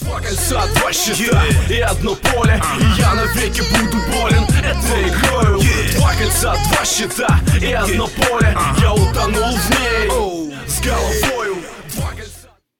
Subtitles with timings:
[0.00, 5.60] Два кольца, два щита и одно поле И я навеки буду болен этой игрою
[5.96, 11.56] Два кольца, два щита и одно поле Я утонул в ней с головою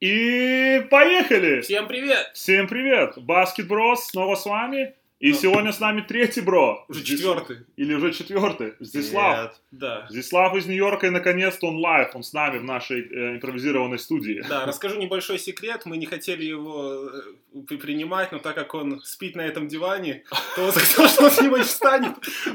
[0.00, 1.60] И поехали!
[1.60, 2.30] Всем привет!
[2.34, 3.14] Всем привет!
[3.16, 4.94] Баскет Брос снова с вами.
[5.24, 5.38] И Ну.
[5.38, 6.84] сегодня с нами третий бро.
[6.88, 7.56] Уже Здесь- четвертый.
[7.78, 8.74] Или уже четвертый.
[8.80, 9.58] Здислав.
[9.70, 10.06] Да.
[10.10, 12.14] Здислав из Нью-Йорка, и наконец-то он live.
[12.14, 14.44] Он с нами в нашей э, импровизированной студии.
[14.46, 15.86] Да, расскажу небольшой секрет.
[15.86, 17.08] Мы не хотели его
[17.54, 20.24] э, при- принимать, но так как он спит на этом диване,
[20.56, 22.12] то он сказал, что он с него не встанет.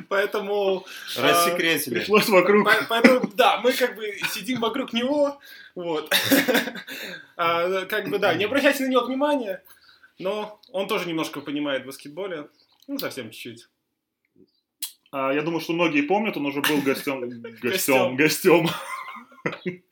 [0.07, 0.85] Поэтому...
[1.17, 1.95] э, Рассекретили.
[1.95, 2.65] Пришлось вокруг.
[2.65, 5.39] по- Поэтому, да, мы как бы сидим вокруг него,
[5.73, 6.13] вот.
[7.35, 9.63] А, Как бы, да, не обращайте на него внимания,
[10.19, 12.47] но он тоже немножко понимает в баскетболе,
[12.89, 13.69] ну, совсем чуть-чуть.
[15.11, 17.21] А, я думаю, что многие помнят, он уже был гостем,
[17.61, 18.17] Гостем.
[18.17, 18.67] гостем,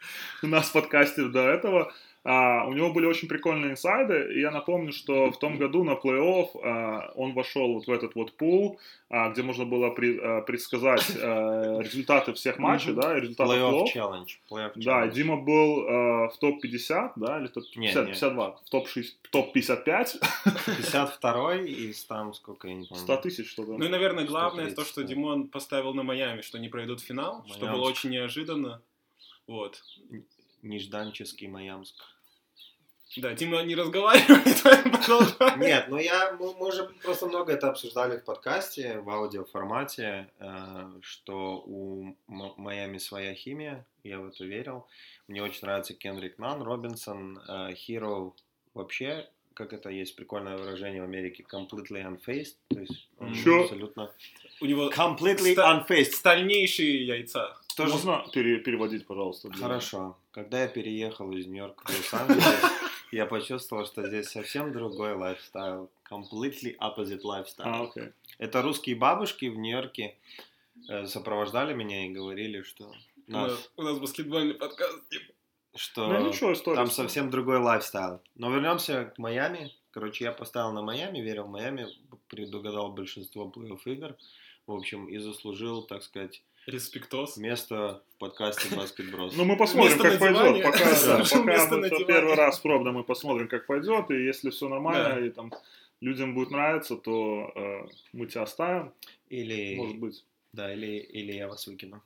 [0.41, 1.93] у нас в подкасте до этого.
[2.29, 5.91] А, у него были очень прикольные инсайды, и я напомню, что в том году на
[5.91, 8.79] плей-офф а, он вошел вот в этот вот пул,
[9.09, 13.71] а, где можно было при- а, предсказать а, результаты всех матчей, да, и результаты Плей-офф
[13.71, 13.87] плей-офф.
[13.87, 14.35] челлендж.
[14.51, 15.11] Плей-офф Да, и.
[15.11, 18.11] Дима был э, в топ-50, да, или топ Не, 50, не.
[18.11, 20.19] 52, в топ-6 топ-55,
[20.65, 23.03] 52 из там сколько, я не помню.
[23.03, 23.77] 100 тысяч что-то.
[23.77, 25.07] Ну и, наверное, главное то, 130, что да.
[25.07, 27.89] Димон поставил на Майами, что они пройдут финал, что было Майамск.
[27.89, 28.81] очень неожиданно.
[29.47, 29.81] Вот.
[30.61, 31.95] Нежданческий Маямск.
[33.15, 34.63] Да, Дима не разговаривает.
[35.57, 40.91] Нет, ну я, мы, мы уже просто много это обсуждали в подкасте, в аудиоформате, э,
[41.01, 44.85] что у М- Майами своя химия, я в это верил.
[45.27, 48.33] Мне очень нравится Кендрик Нан, Робинсон, э, Hero
[48.73, 53.63] вообще, как это есть прикольное выражение в Америке, completely unfazed, то есть он Чё?
[53.63, 54.11] абсолютно
[54.61, 56.11] У него completely Ста- unfazed.
[56.11, 57.57] стальнейшие яйца.
[57.75, 59.49] Тоже Можно пере- переводить, пожалуйста?
[59.49, 60.17] для- Хорошо.
[60.31, 62.63] Когда я переехал из Нью-Йорка в Лос-Анджелес,
[63.11, 65.89] я почувствовал, что здесь совсем другой лайфстайл.
[66.09, 67.87] Completely opposite А, lifestyle.
[67.89, 68.09] окей.
[68.37, 70.15] Это русские бабушки в Нью-Йорке
[70.89, 72.93] э, сопровождали меня и говорили, что,
[73.27, 74.99] У нас- у нас баскетбольный подкаст.
[75.75, 76.77] что Ну ничего, история.
[76.77, 78.21] там совсем другой лайфстайл.
[78.35, 79.73] Но вернемся к Майами.
[79.91, 81.87] Короче, я поставил на Майами, верил в Майами,
[82.29, 84.15] предугадал большинство плей-офф игр.
[84.67, 87.37] В общем, и заслужил, так сказать, Респектос.
[87.37, 89.33] место в подкасте Баскет Брос.
[89.37, 90.63] Ну, мы посмотрим, Место как пойдет.
[90.63, 94.11] Пока, да, пока первый раз пробно, мы посмотрим, как пойдет.
[94.11, 95.25] И если все нормально, Да.
[95.25, 95.53] и там
[96.01, 98.91] людям будет нравиться, то э, мы тебя оставим,
[99.29, 100.25] Или, может быть.
[100.51, 102.01] да, или, или я вас выкину.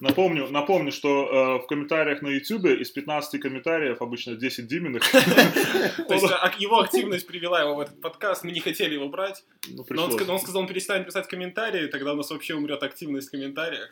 [0.00, 5.02] Напомню, напомню, что э, в комментариях на YouTube из 15 комментариев обычно 10 Диминых.
[5.12, 8.44] То есть а, его активность привела его в этот подкаст.
[8.44, 9.44] Мы не хотели его брать.
[9.68, 13.30] Ну, Но он, сказал, он перестанет писать комментарии, тогда у нас вообще умрет активность в
[13.30, 13.90] комментариях.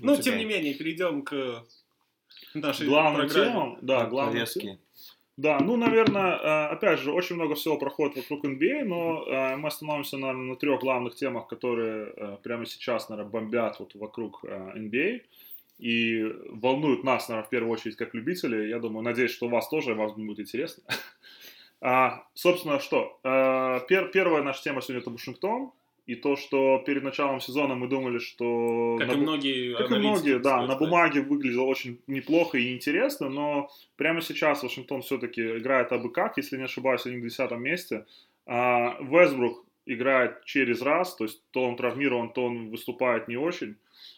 [0.00, 1.64] Ну, тем не менее, перейдем к
[2.54, 4.46] нашей Главным темам, да, главным темам.
[4.46, 4.85] Повестки.
[5.36, 9.68] Да, ну, наверное, э, опять же, очень много всего проходит вокруг NBA, но э, мы
[9.68, 15.22] остановимся, наверное, на трех главных темах, которые э, прямо сейчас, наверное, бомбят вот вокруг NBA
[15.78, 18.70] и волнуют нас, наверное, в первую очередь, как любителей.
[18.70, 20.82] Я думаю, надеюсь, что у вас тоже, вам будет интересно.
[21.82, 23.20] А, собственно, что?
[23.22, 25.72] Э, пер- первая наша тема сегодня это Вашингтон.
[26.06, 28.96] И то, что перед началом сезона мы думали, что...
[28.98, 33.28] Как на и многие как и многие, да, на бумаге выглядело очень неплохо и интересно,
[33.28, 38.06] но прямо сейчас Вашингтон все-таки играет абы как, если не ошибаюсь, они на десятом месте.
[38.46, 43.74] А Вестбрук играет через раз, то есть то он травмирован, то он выступает не очень.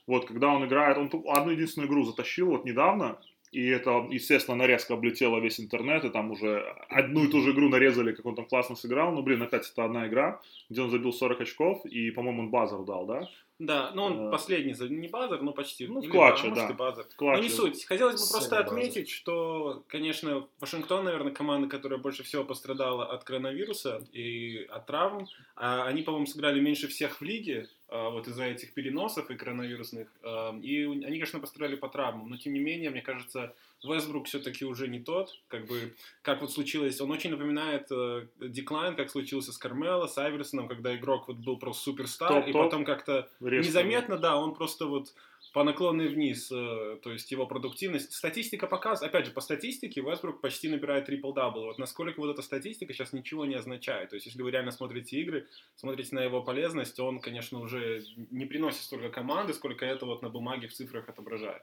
[0.07, 3.19] Вот, когда он играет, он одну единственную игру затащил вот недавно,
[3.53, 7.69] и это, естественно, нарезка облетела весь интернет, и там уже одну и ту же игру
[7.69, 9.13] нарезали, как он там классно сыграл.
[9.13, 12.83] Ну, блин, опять это одна игра, где он забил 40 очков, и, по-моему, он базар
[12.85, 13.29] дал, да?
[13.59, 15.89] Да, ну он Э, последний, не базар, но почти.
[15.89, 16.75] ну, Или клатче, да, да.
[16.75, 17.05] базар.
[17.11, 17.39] В клатче.
[17.43, 17.85] Ну, не суть.
[17.87, 18.79] Хотелось бы просто Сильный базар.
[18.79, 25.27] отметить, что, конечно, Вашингтон, наверное, команда, которая больше всего пострадала от коронавируса и от травм.
[25.57, 30.07] А они, по-моему, сыграли меньше всех в лиге, а, вот из-за этих переносов и коронавирусных.
[30.23, 33.55] А, И они, конечно, пострадали по травмам, но тем не менее, мне кажется,
[33.85, 38.97] Вестбрук все-таки уже не тот, как бы, как вот случилось, он очень напоминает э, decline,
[38.97, 42.65] как случился с Кармело, с Айверсоном, когда игрок вот был просто суперстар, и Топ-топ.
[42.65, 45.15] потом как-то незаметно, да, он просто вот
[45.53, 48.13] по наклонной вниз, э, то есть его продуктивность.
[48.13, 51.65] Статистика показывает, опять же, по статистике Вестбрук почти набирает трипл-дабл.
[51.65, 54.11] Вот насколько вот эта статистика сейчас ничего не означает.
[54.11, 58.45] То есть если вы реально смотрите игры, смотрите на его полезность, он, конечно, уже не
[58.45, 61.63] приносит столько команды, сколько это вот на бумаге в цифрах отображает.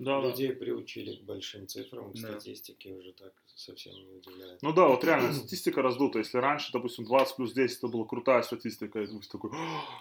[0.00, 0.28] Да, да.
[0.28, 2.28] Людей приучили к большим цифрам, к Да.
[2.32, 4.62] статистике уже так совсем не удивляет.
[4.62, 6.18] Ну да, вот реально статистика раздута.
[6.18, 9.50] Если раньше, допустим, 20 плюс 10 это была крутая статистика, и ты такой...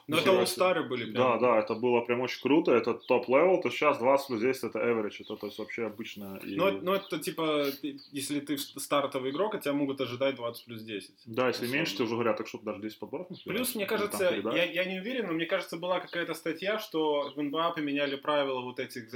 [0.07, 0.63] Но «Нифига это себе».
[0.65, 1.39] all-star'ы были Да, прям.
[1.41, 5.15] да, это было прям очень круто, это топ-левел, то сейчас 20 плюс 10 это average,
[5.19, 6.39] это то есть вообще обычно.
[6.45, 6.55] И...
[6.55, 7.65] Ну, это- ну, это типа,
[8.13, 11.11] если ты стартовый игрок, от тебя могут ожидать 20 плюс 10.
[11.25, 11.75] да, если условно.
[11.75, 14.23] меньше, ты уже говорят, так что даже 10 подборов не Плюс, мне кажется,
[14.53, 18.61] я, я не уверен, но мне кажется, была какая-то статья, что в НБА поменяли правила
[18.61, 19.09] вот этих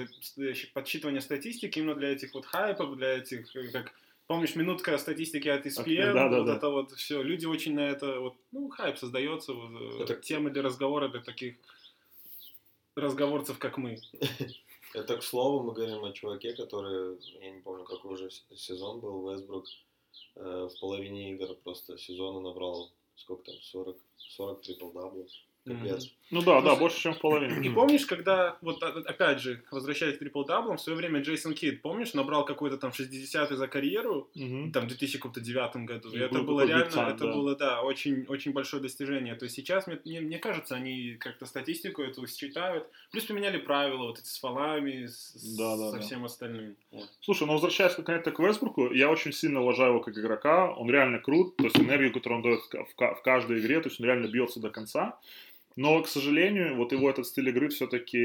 [0.74, 3.94] подсчитывания статистики именно для этих вот хайпов, для этих, э, как
[4.26, 6.56] Помнишь, минутка статистики от ESPN, Да, да, вот да.
[6.56, 7.22] это вот все.
[7.22, 11.20] Люди очень на это, вот, ну, хайп создается, вот, э, Это- темы для разговора для
[11.20, 11.56] таких
[12.96, 14.00] разговорцев, как мы.
[14.94, 19.30] Это, к слову, мы говорим о чуваке, который, я не помню, какой уже сезон был,
[19.30, 19.66] Вестбрук,
[20.36, 25.28] э, в половине игр просто сезона набрал, сколько там, 40, 40 трипл-даблов.
[25.66, 26.10] Капец.
[26.32, 27.68] Ну да, да, Слушай, больше, чем в половине.
[27.68, 31.82] И помнишь, когда, вот а- опять же, возвращаясь к трипл-даблам, в свое время Джейсон Кид,
[31.84, 34.30] помнишь, набрал какой-то там 60-й за карьеру,
[34.74, 36.10] там в 2009 году.
[36.12, 37.34] И И это был было реально, это да.
[37.34, 39.36] было, да, очень, очень большое достижение.
[39.36, 42.88] То есть сейчас, мне, мне, мне кажется, они как-то статистику эту считают.
[43.12, 46.02] Плюс поменяли правила вот эти с фолами, с, с- Да, да, со да.
[46.02, 46.76] всем остальным.
[46.92, 47.10] Вот.
[47.22, 51.20] Слушай, ну возвращаясь конкретно к Вестбруку, я очень сильно уважаю его как игрока, он реально
[51.20, 52.62] крут, то есть энергию, которую он дает
[52.98, 55.20] в каждой игре, то есть он реально бьется до конца.
[55.76, 58.18] Но, к сожалению, вот его этот стиль игры все-таки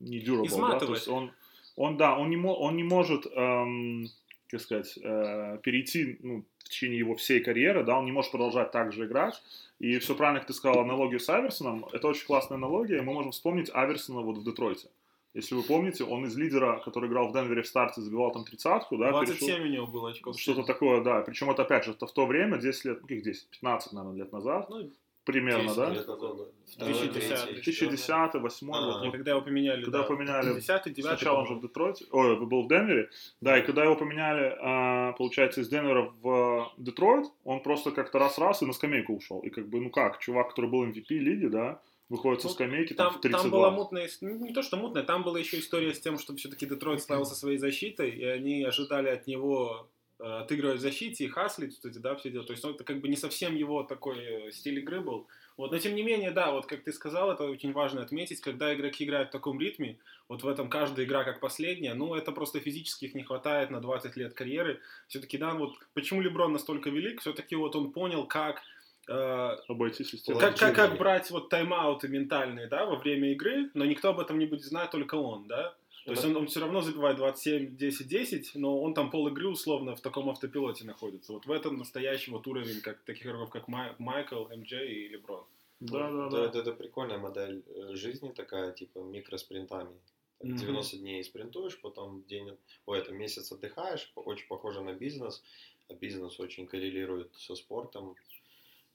[0.00, 0.96] не durable, да, то Изматывает.
[0.98, 1.30] есть он,
[1.76, 4.06] он, да, он не, мо- он не может, эм,
[4.48, 8.70] как сказать, э, перейти, ну, в течение его всей карьеры, да, он не может продолжать
[8.70, 9.42] так же играть.
[9.78, 13.32] И все правильно, как ты сказал, аналогию с Аверсоном, это очень классная аналогия, мы можем
[13.32, 14.88] вспомнить Аверсона вот в Детройте.
[15.32, 18.96] Если вы помните, он из лидера, который играл в Денвере в старте, забивал там тридцатку,
[18.96, 20.38] да, 27 перешел- у него было очков.
[20.38, 21.20] что-то такое, да.
[21.22, 24.18] Причем это опять же, это в то время, 10 лет, ну, каких 10, 15, наверное,
[24.18, 24.90] лет назад, Ну,
[25.32, 26.02] примерно, 10 да?
[26.04, 26.54] Какой год?
[26.66, 27.28] Второй, 2010.
[27.28, 31.46] третий, 2010, 2008, А, вот, когда его поменяли, Когда да, поменяли 10 9 Сначала он
[31.46, 33.10] же в Детройте, ой, был в Денвере,
[33.40, 38.62] да, и когда его поменяли, а, получается, из Денвера в Детройт, он просто как-то раз-раз
[38.62, 39.40] и на скамейку ушел.
[39.40, 42.92] И как бы, ну как, чувак, который был MVP лиги, да, выходит со Ну, скамейки
[42.92, 43.40] там, Там, в 32.
[43.42, 46.34] там была мутная, ну, не то что мутная, там была еще история с тем, что
[46.36, 49.88] все-таки Детройт славился своей защитой, и они ожидали от него
[50.20, 52.44] отыгрывать в защите и хаслить, кстати, да, все дела.
[52.44, 55.26] То есть, ну, это как бы не совсем его такой э, стиль игры был.
[55.56, 58.74] Вот, но тем не менее, да, вот как ты сказал, это очень важно отметить, когда
[58.74, 62.60] игроки играют в таком ритме, вот в этом каждая игра как последняя, ну, это просто
[62.60, 64.80] физически их не хватает на 20 лет карьеры.
[65.08, 68.62] Все-таки, да, вот почему Леброн настолько велик, все-таки вот он понял, как
[69.08, 70.38] э, Обойти систему.
[70.38, 74.38] как, как, как брать вот тайм-ауты ментальные, да, во время игры, но никто об этом
[74.38, 75.74] не будет знать, только он, да.
[76.04, 79.48] То есть он, он все равно забивает 27, 10, 10, но он там пол игры
[79.48, 81.32] условно в таком автопилоте находится.
[81.32, 85.44] Вот в этом настоящий вот уровень как, таких игроков, как Май- Майкл, МД и Леброн.
[85.80, 86.44] Да, да, Это, да.
[86.46, 89.94] это, это прикольная модель э, жизни такая, типа микроспринтами.
[90.38, 90.56] Так, Мгм.
[90.58, 92.56] 90 дней спринтуешь, потом день,
[92.86, 95.42] ой, это месяц отдыхаешь, очень похоже на бизнес,
[95.90, 98.14] а бизнес очень коррелирует со спортом.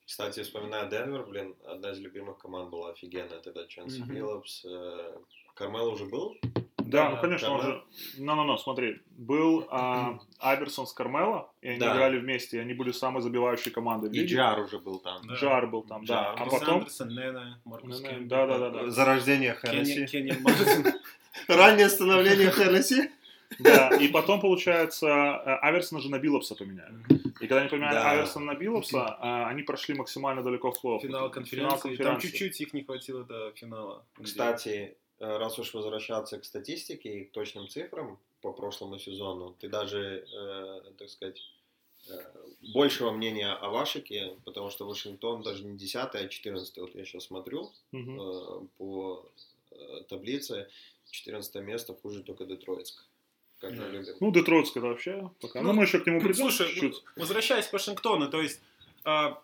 [0.04, 4.14] Кстати, вспоминая Денвер, блин, одна из любимых команд была офигенная тогда, Мгм.
[4.14, 4.64] Биллопс.
[4.64, 5.16] э,
[5.54, 6.36] Кармел уже был?
[6.86, 7.82] Да, Да, ну конечно, он же...
[8.18, 9.00] Ну-ну-ну, смотри.
[9.10, 11.92] Был а, Айверсон с Кармело, и они Да.
[11.94, 14.24] играли вместе, и они были самой забивающей командой И.
[14.26, 15.26] Джар уже был там.
[15.26, 15.34] Да.
[15.34, 16.14] Джар был там, да.
[16.14, 16.34] Джар.
[16.38, 16.74] А Крис потом...
[16.78, 18.90] Андерсон, Нена, Маркус Нена, Кемпбелл, да, да, да, да.
[18.90, 20.06] За рождение Кенни, Хеннесси.
[20.06, 20.94] Кенни Мартин.
[21.48, 23.10] Раннее становление Хеннесси.
[23.58, 26.96] Да, и потом, получается, э, Аверсона же на Биллопса поменяли.
[27.40, 28.10] И когда они поменяли Да.
[28.10, 31.96] Аверсона на Биллопса, э, они прошли максимально далеко в плей Финал конференции.
[31.96, 34.04] Там чуть-чуть их не хватило до финала.
[34.22, 40.26] Кстати, раз уж возвращаться к статистике и к точным цифрам по прошлому сезону, ты даже,
[40.32, 41.40] э, так сказать,
[42.08, 42.18] э,
[42.74, 47.24] большего мнения о Вашике, потому что Вашингтон даже не 10 а 14 Вот я сейчас
[47.24, 47.98] смотрю э,
[48.78, 49.26] по
[49.70, 50.68] э, таблице,
[51.10, 53.04] 14 место хуже только Детройтск.
[53.58, 54.14] Как мы любим.
[54.20, 55.62] Ну, Детройтская это вообще пока.
[55.62, 57.02] Ну, Ну, мы еще к нему придем Слушай, чуть-чуть.
[57.16, 58.60] возвращаясь к Вашингтону, то есть
[59.04, 59.42] а,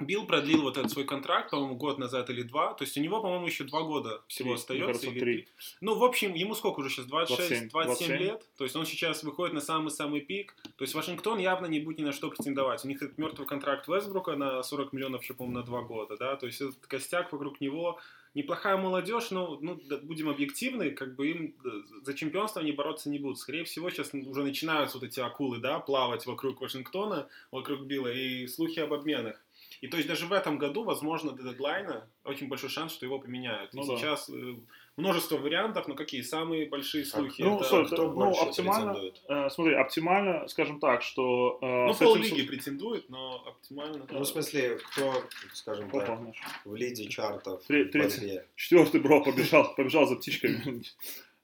[0.00, 2.74] Билл продлил вот этот свой контракт, по-моему, год назад или два.
[2.74, 5.06] То есть у него, по-моему, еще два года всего Три, остается.
[5.06, 5.48] или три.
[5.80, 7.06] Ну, в общем, ему сколько уже сейчас?
[7.06, 8.16] 26, 27, 27, 27.
[8.18, 8.42] лет.
[8.56, 10.56] То есть он сейчас выходит на самый-самый пик.
[10.76, 12.84] То есть Вашингтон явно не будет ни на что претендовать.
[12.84, 16.16] У них этот мертвый контракт Вестбрука на 40 миллионов, еще, по-моему, на два года.
[16.16, 16.36] Да?
[16.36, 17.98] То есть этот костяк вокруг него.
[18.34, 21.68] Неплохая молодежь, но ну, будем объективны, как бы им э,
[22.02, 23.38] за чемпионство они бороться не будут.
[23.38, 28.46] Скорее всего, сейчас уже начинаются вот эти акулы, да, плавать вокруг Вашингтона, вокруг Билла, и
[28.46, 29.38] слухи об обменах.
[29.82, 33.18] И то есть даже в этом году, возможно, до дедлайна очень большой шанс, что его
[33.18, 33.74] поменяют.
[33.74, 33.96] Ну и да.
[33.96, 34.54] сейчас э,
[34.96, 37.42] множество вариантов, но какие самые большие слухи?
[37.42, 37.68] Ну, это...
[37.68, 38.96] sorry, кто ну, больше оптимально,
[39.28, 41.58] э, смотри, оптимально, скажем так, что...
[41.60, 44.06] э, ну, с этим пол-лиги с- претендует, но оптимально.
[44.08, 45.14] Ну, в смысле, кто,
[45.52, 46.36] скажем Опа, так, наш.
[46.64, 48.46] в лиде чартов Три- борьбе?
[48.54, 50.84] Четвертый бро побежал, побежал за птичками.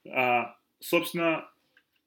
[0.09, 1.51] А, собственно,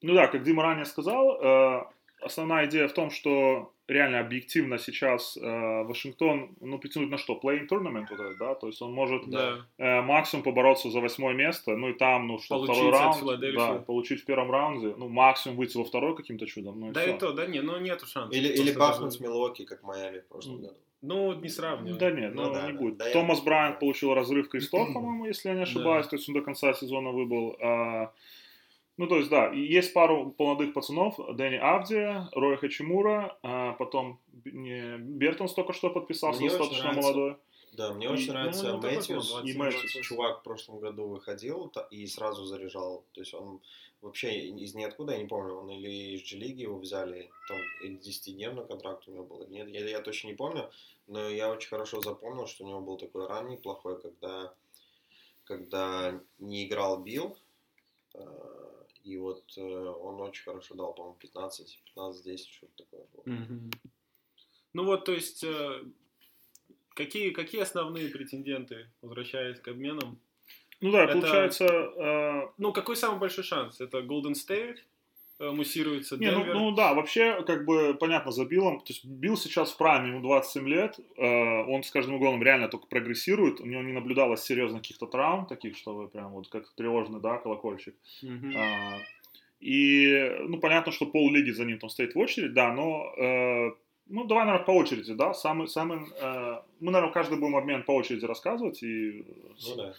[0.01, 1.83] ну да, как Дима ранее сказал, э,
[2.21, 7.39] основная идея в том, что реально объективно сейчас э, Вашингтон, ну, претендует на что?
[7.43, 8.55] Playing tournament вот этот, да?
[8.55, 9.65] То есть он может Да.
[9.77, 13.73] э, максимум побороться за восьмое место, ну и там, ну, что, Получить второй раунд, да,
[13.85, 17.15] получить в первом раунде, ну, максимум выйти во второй каким-то чудом, ну и Да всё.
[17.15, 18.33] и то, да, не, ну нету шансов.
[18.35, 20.61] Или, или бахнуть даже- с Милуоки, как Майами в прошлом М.
[20.61, 20.73] году.
[21.03, 21.97] Ну, не сравнивай.
[21.99, 22.79] Да нет, Ну ну, да, не да.
[22.79, 22.97] будет.
[22.97, 23.79] Да, я- Томас Брайант да.
[23.79, 27.57] получил разрыв крестов, по-моему, если я не ошибаюсь, то есть он до конца сезона выбыл.
[27.59, 28.11] А,
[28.97, 35.53] ну, то есть, да, есть пару молодых пацанов, Дэнни Авдия, Роя Хачимура, а, потом Бертонс
[35.53, 37.01] только что подписался, Мне достаточно нравится.
[37.11, 37.37] молодой.
[37.73, 39.29] Да, мне И- очень ну, нравится ну, такой Мэтьюс.
[39.29, 39.81] И 27, Мэтьюс.
[39.81, 40.01] 28.
[40.03, 43.05] Чувак в прошлом году выходил и сразу заряжал.
[43.13, 43.61] То есть он
[44.01, 48.67] вообще из ниоткуда, я не помню, он или из G-лиги его взяли, там или 10-дневный
[48.67, 49.47] контракт у него был.
[49.47, 50.69] Нет, я, я точно не помню,
[51.07, 54.53] но я очень хорошо запомнил, что у него был такой ранний плохой, когда,
[55.45, 57.37] когда не играл Билл,
[58.15, 58.19] э,
[59.03, 63.23] и вот э, он очень хорошо дал, по-моему, 15, 15-10, что-то такое было.
[63.25, 63.71] Мгм.
[64.73, 65.83] Ну вот, то есть, э,
[66.93, 70.19] какие, какие основные претенденты, возвращаясь к обменам?
[70.79, 71.65] Ну да, Это- получается...
[71.65, 73.81] э, Ну, какой самый большой шанс?
[73.81, 74.77] Это Golden State,
[75.49, 76.53] муссируется Не, ну, Денвер.
[76.53, 80.21] ну да, вообще, как бы, понятно, за Биллом, то есть Билл сейчас в прайме, ему
[80.21, 84.79] 27 лет, э, он с каждым годом реально только прогрессирует, у него не наблюдалось серьезно
[84.79, 87.95] каких-то травм, таких, чтобы прям вот как тревожный, да, колокольчик.
[88.21, 88.53] Мгм.
[88.55, 88.99] А,
[89.59, 93.71] и, ну, понятно, что пол лиги за ним там стоит в очередь, да, но, э,
[94.07, 97.91] ну, давай, наверное, по очереди, да, самый, самый, э, мы, наверное, каждый будем обмен по
[97.91, 99.25] очереди рассказывать, и,
[99.67, 99.93] Ну да.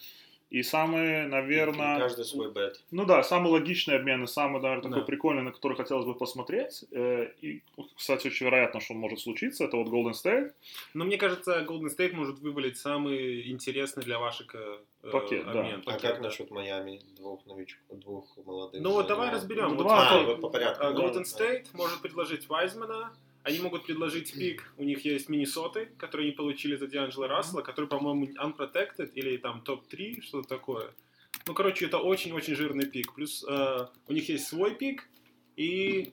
[0.53, 1.99] И самый, И наверное...
[1.99, 2.79] каждый свой бет.
[2.91, 5.07] Ну да, самый логичный обмен и самый, наверное, такой Да.
[5.07, 6.85] прикольный, на который хотелось бы посмотреть.
[6.93, 7.63] Э, И,
[7.97, 9.65] кстати, очень вероятно, что он может случиться.
[9.65, 10.53] Это вот Golden State.
[10.93, 14.59] Но мне кажется, Golden State может вывалить самый интересный для Вашика
[15.03, 15.61] э, Пакет, да.
[15.61, 15.81] обмен.
[15.81, 16.23] А Пакет, как да.
[16.29, 18.83] насчет Майами, двух новичков, двух молодых?
[18.83, 19.69] Ну вот давай разберем.
[19.71, 20.85] Ну, Вот два, А, вот по порядку.
[20.85, 21.45] А, да, Golden да.
[21.47, 23.11] State может предложить Вайзмана,
[23.43, 27.87] они могут предложить пик, у них есть Миннесоты, которые они получили за Дианджело Рассела, который,
[27.87, 30.95] по-моему, unprotected или там топ-3, что-то такое.
[31.47, 33.15] Ну, короче, это очень-очень жирный пик.
[33.15, 35.09] Плюс э, у них есть свой пик,
[35.57, 36.13] и...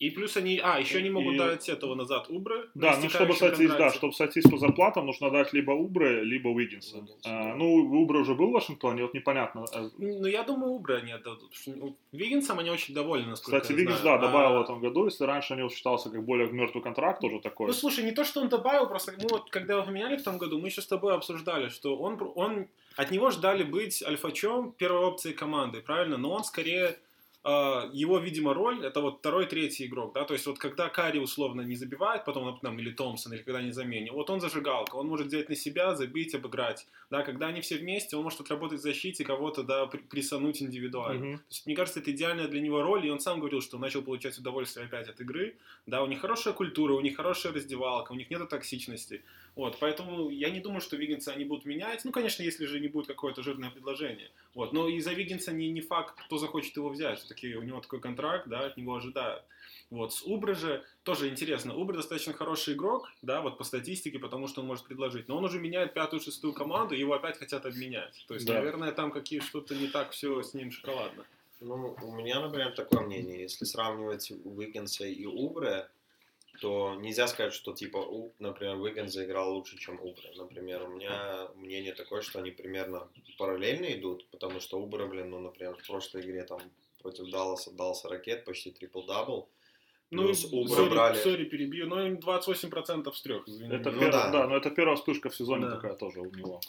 [0.00, 0.58] И плюс они...
[0.64, 2.70] А, еще они могут И- дать этого назад Убры.
[2.74, 6.96] Да, ну чтобы сойтись, да, чтобы сойтись по зарплатам, нужно дать либо Убры, либо Уиггинса.
[6.96, 7.54] Уиггинса, А, да.
[7.56, 9.66] ну, Убры уже был в Вашингтоне, вот непонятно.
[9.74, 11.52] э, Ну, я думаю, Убры они отдадут.
[11.66, 13.98] ну, Виггинсом они очень довольны, насколько Кстати, знаю.
[14.02, 15.04] да, добавил А- в этом году.
[15.04, 17.66] Если раньше у него считался как более мертвый контракт, тоже такой.
[17.66, 20.38] Ну, слушай, не то, что он добавил, просто мы вот, когда его поменяли в том
[20.38, 25.04] году, мы еще с тобой обсуждали, что он, он от него ждали быть альфачом первой
[25.04, 26.16] опции команды, правильно?
[26.16, 26.98] Но он скорее,
[27.44, 31.62] его, видимо, роль, это вот второй, третий игрок, да, то есть вот когда Карри условно
[31.62, 35.28] не забивает, потом, там, или Томпсон, или когда не замене, вот он зажигалка, он может
[35.28, 39.24] взять на себя, забить, обыграть, да, когда они все вместе, он может отработать в защите,
[39.24, 41.26] кого-то, да, при- присануть индивидуально.
[41.26, 41.38] Мгм.
[41.38, 44.02] То есть, мне кажется, это идеальная для него роль, и он сам говорил, что начал
[44.02, 45.56] получать удовольствие опять от игры.
[45.86, 49.22] Да, у них хорошая культура, у них хорошая раздевалка, у них нет токсичности.
[49.56, 52.04] Вот, поэтому я не думаю, что Виггинса они будут менять.
[52.04, 54.30] Ну, конечно, если же не будет какое-то жирное предложение.
[54.54, 57.29] Вот, но из-за Виггинса не, не факт, кто захочет его взять.
[57.30, 59.44] Все-таки у него такой контракт, да, от него ожидают.
[59.90, 61.76] Вот, с Убры же тоже интересно.
[61.76, 65.28] Убры достаточно хороший игрок, да, вот по статистике, потому что он может предложить.
[65.28, 68.24] Но он уже меняет пятую-шестую команду, и его опять хотят обменять.
[68.26, 68.54] То есть, Да.
[68.54, 71.24] наверное, там какие что-то не так все с ним шоколадно.
[71.60, 73.42] Ну, у меня, например, такое мнение.
[73.42, 75.88] Если сравнивать Уиггинса и Убре,
[76.60, 80.32] то нельзя сказать, что, типа, У- например, Уиггинс заиграл лучше, чем Убре.
[80.36, 83.06] Например, у меня мнение такое, что они примерно
[83.38, 86.60] параллельно идут, потому что Убре, блин, ну, например, в прошлой игре там
[87.00, 89.48] против Далласа 40 дал с чем-то, почти трипл-дабл.
[90.12, 90.44] Ну, Плюс
[90.90, 91.16] брали...
[91.18, 93.74] сори, перебью, но им 28% с трех, извини.
[93.76, 94.30] Это Ну пер- да.
[94.30, 94.46] да.
[94.48, 95.76] но это первая вспышка в сезоне Да.
[95.76, 96.60] такая тоже у него.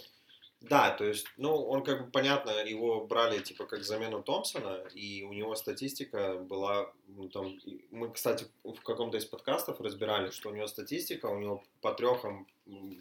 [0.62, 5.24] Да, то есть, ну, он как бы, понятно, его брали, типа, как замену Томпсона, и
[5.24, 7.60] у него статистика была, ну, там,
[7.90, 12.46] мы, кстати, в каком-то из подкастов разбирали, что у него статистика, у него по трехам,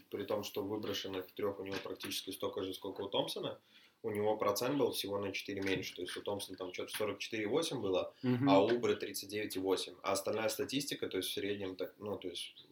[0.09, 3.59] при том, что выброшенных трех у него практически столько же, сколько у Томпсона,
[4.03, 7.81] у него процент был всего на 4 меньше, то есть у Томпсона там что-то 44,8
[7.81, 8.49] было, Мгм.
[8.49, 12.67] а у Убры 39,8, а остальная статистика, то есть в среднем, так, ну, то есть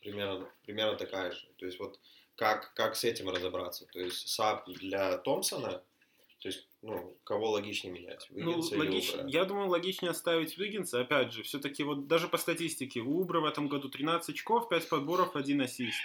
[0.00, 1.46] примерно, примерно такая же.
[1.56, 1.98] То есть вот
[2.36, 3.86] как, как с этим разобраться?
[3.86, 5.82] То есть САП для Томпсона,
[6.40, 8.26] то есть, ну, кого логичнее менять?
[8.28, 9.14] Ну, или логич-?
[9.28, 11.00] Я думаю, логичнее оставить Виггинса.
[11.00, 14.88] Опять же, все-таки вот даже по статистике, у Убре в этом году 13 очков, 5
[14.90, 15.98] подборов, 1 ассист.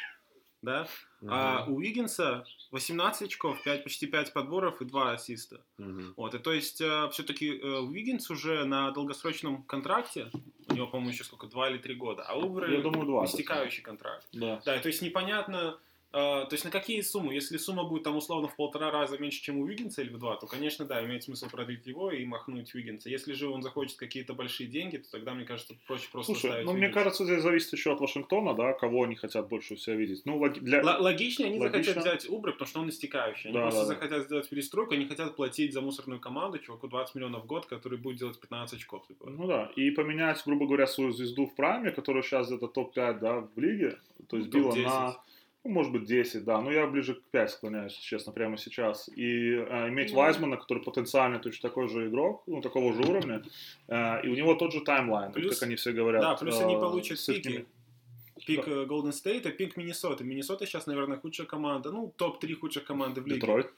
[0.61, 0.87] Да?
[1.27, 1.73] А Мгм.
[1.73, 5.65] у Уиггинса 18 очков, 5, почти 5 подборов и 2 ассиста.
[5.77, 6.13] Мгм.
[6.15, 10.31] Вот, и то есть все-таки Уиггинс уже на долгосрочном контракте,
[10.67, 13.83] у него, по-моему, еще сколько, 2 или 3 года, а Убра Я думаю, два, истекающий
[13.83, 14.27] контракт.
[14.31, 14.61] Да.
[14.65, 17.35] Да, то есть непонятно, Э, то есть на какие суммы?
[17.35, 20.37] Если сумма будет там условно в полтора раза меньше, чем у Виггинса или в два,
[20.37, 23.09] то, конечно, да, имеет смысл продлить его и махнуть Виггинса.
[23.09, 26.71] Если же он захочет какие-то большие деньги, то тогда, мне кажется, проще просто Слушай, ну
[26.73, 26.93] мне Виггинса.
[26.99, 30.23] кажется, здесь зависит еще от Вашингтона, да, кого они хотят больше всего видеть.
[30.25, 30.79] Ну, логи- для...
[30.81, 31.93] Л- логичнее они Логично.
[31.93, 33.49] захотят взять Убры, потому что он истекающий.
[33.51, 37.13] Они Да, просто да, захотят сделать перестройку, они хотят платить за мусорную команду чуваку 20
[37.15, 39.05] миллионов в год, который будет делать 15 очков.
[39.07, 39.29] типа.
[39.29, 43.41] Ну да, и поменять, грубо говоря, свою звезду в прайме, которая сейчас где-то топ-5, да,
[43.55, 44.83] в лиге, то есть Ну, била топ-10.
[44.85, 45.15] на,
[45.63, 49.09] ну, может быть, 10, да, но я ближе к 5 склоняюсь, честно, прямо сейчас.
[49.09, 50.17] И э, иметь Ну.
[50.17, 53.43] Вайзмана, который потенциально точно такой же игрок, ну, такого же уровня,
[53.87, 56.21] э, и у него тот же таймлайн, Плюс- как они все говорят.
[56.21, 57.65] Да, плюс они э, получат с пики.
[58.45, 60.23] Пик э, Golden State и пик Миннесоты.
[60.23, 61.91] Миннесота сейчас, наверное, худшая команда.
[61.91, 63.41] Ну, топ-3 худших команды в лиге.
[63.41, 63.69] Детройт.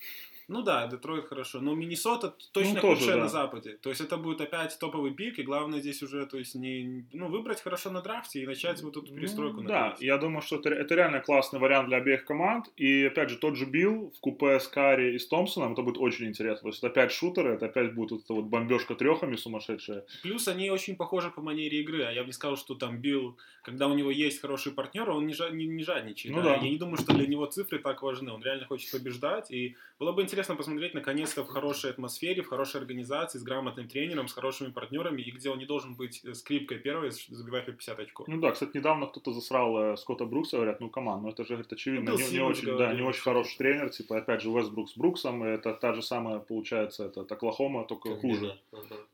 [0.51, 1.61] Ну да, Детройт хорошо.
[1.61, 3.23] Но Миннесота точно Ну, тоже, худшая да.
[3.23, 3.77] на Западе.
[3.81, 7.29] То есть это будет опять топовый пик, и главное здесь уже, то есть, не, ну,
[7.29, 9.61] выбрать хорошо на драфте и начать вот эту перестройку.
[9.61, 12.65] Ну, да, я думаю, что это, это реально классный вариант для обеих команд.
[12.75, 15.97] И опять же, тот же Билл в купе с Карри и с Томпсоном, это будет
[15.97, 16.63] очень интересно.
[16.63, 20.03] То есть это опять шутеры, это опять будет вот эта вот бомбежка трехами сумасшедшая.
[20.21, 22.03] Плюс они очень похожи по манере игры.
[22.03, 25.27] А я бы не сказал, что там Билл, когда у него есть хороший партнер, он
[25.27, 26.35] не, жа- не, не жадничает.
[26.35, 26.57] Ну да.
[26.57, 26.65] да.
[26.65, 28.33] Я не думаю, что для него цифры так важны.
[28.33, 29.49] Он реально хочет побеждать.
[29.49, 34.27] И было бы интересно посмотреть, наконец-то, в хорошей атмосфере, в хорошей организации, с грамотным тренером,
[34.27, 37.99] с хорошими партнерами, и где он не должен быть э, скрипкой первой, забивать по 50
[37.99, 38.27] очков.
[38.27, 41.49] Ну да, кстати, недавно кто-то засрал э, Скотта Брукса, говорят, ну команд, ну это же,
[41.49, 44.89] говорит, очевидно, Ну, не, не очень, да, не очень хороший тренер, типа, опять же, Вестбрук
[44.89, 48.59] с Бруксом, и это та же самая, получается, это Оклахома, только хуже.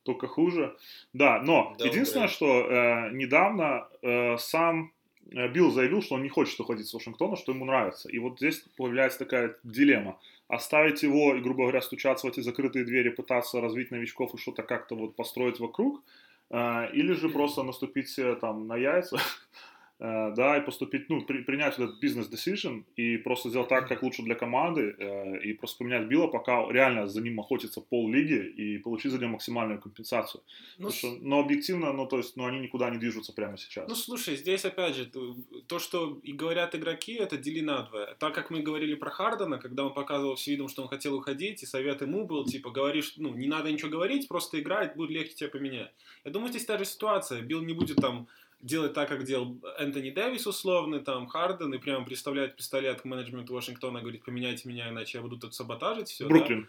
[0.03, 0.75] только хуже.
[1.13, 4.91] Да, но Да, единственное, что э, недавно э, сам
[5.31, 8.09] Билл заявил, что он не хочет уходить с Вашингтона, что ему нравится.
[8.09, 10.17] И вот здесь появляется такая дилемма.
[10.47, 14.63] Оставить его и, грубо говоря, стучаться в эти закрытые двери, пытаться развить новичков и что-то
[14.63, 16.01] как-то вот построить вокруг,
[16.49, 19.19] э, или же просто наступить себе там на яйца, э,
[19.99, 24.35] да, и поступить, ну, при- принять этот бизнес-decision и просто сделать так, как лучше для
[24.35, 29.11] команды, э, и просто поменять Билла, пока реально за ним охотится пол лиги, и получить
[29.11, 30.43] за него максимальную компенсацию.
[30.77, 33.89] Ну, что, но объективно, ну, то есть, ну, они никуда не движутся прямо сейчас.
[33.89, 35.35] Ну, слушай, здесь опять же, то,
[35.67, 38.15] то, что и говорят игроки, это дели надвое.
[38.19, 41.63] Так как мы говорили про Хардена, когда он показывал все видом, что он хотел уходить,
[41.63, 45.33] и совет ему был, типа, говоришь, ну, не надо ничего говорить, просто играть, будет легче
[45.33, 45.91] тебя поменять.
[46.23, 47.41] Я думаю, здесь та же ситуация.
[47.41, 48.27] Билл не будет там
[48.59, 53.53] делать так, как делал Энтони Дэвис условный, там, Харден, и прям представляет пистолет к менеджменту
[53.53, 56.27] Вашингтона, говорит, поменяйте меня, иначе я буду тут саботажить все.
[56.27, 56.67] Бруклин.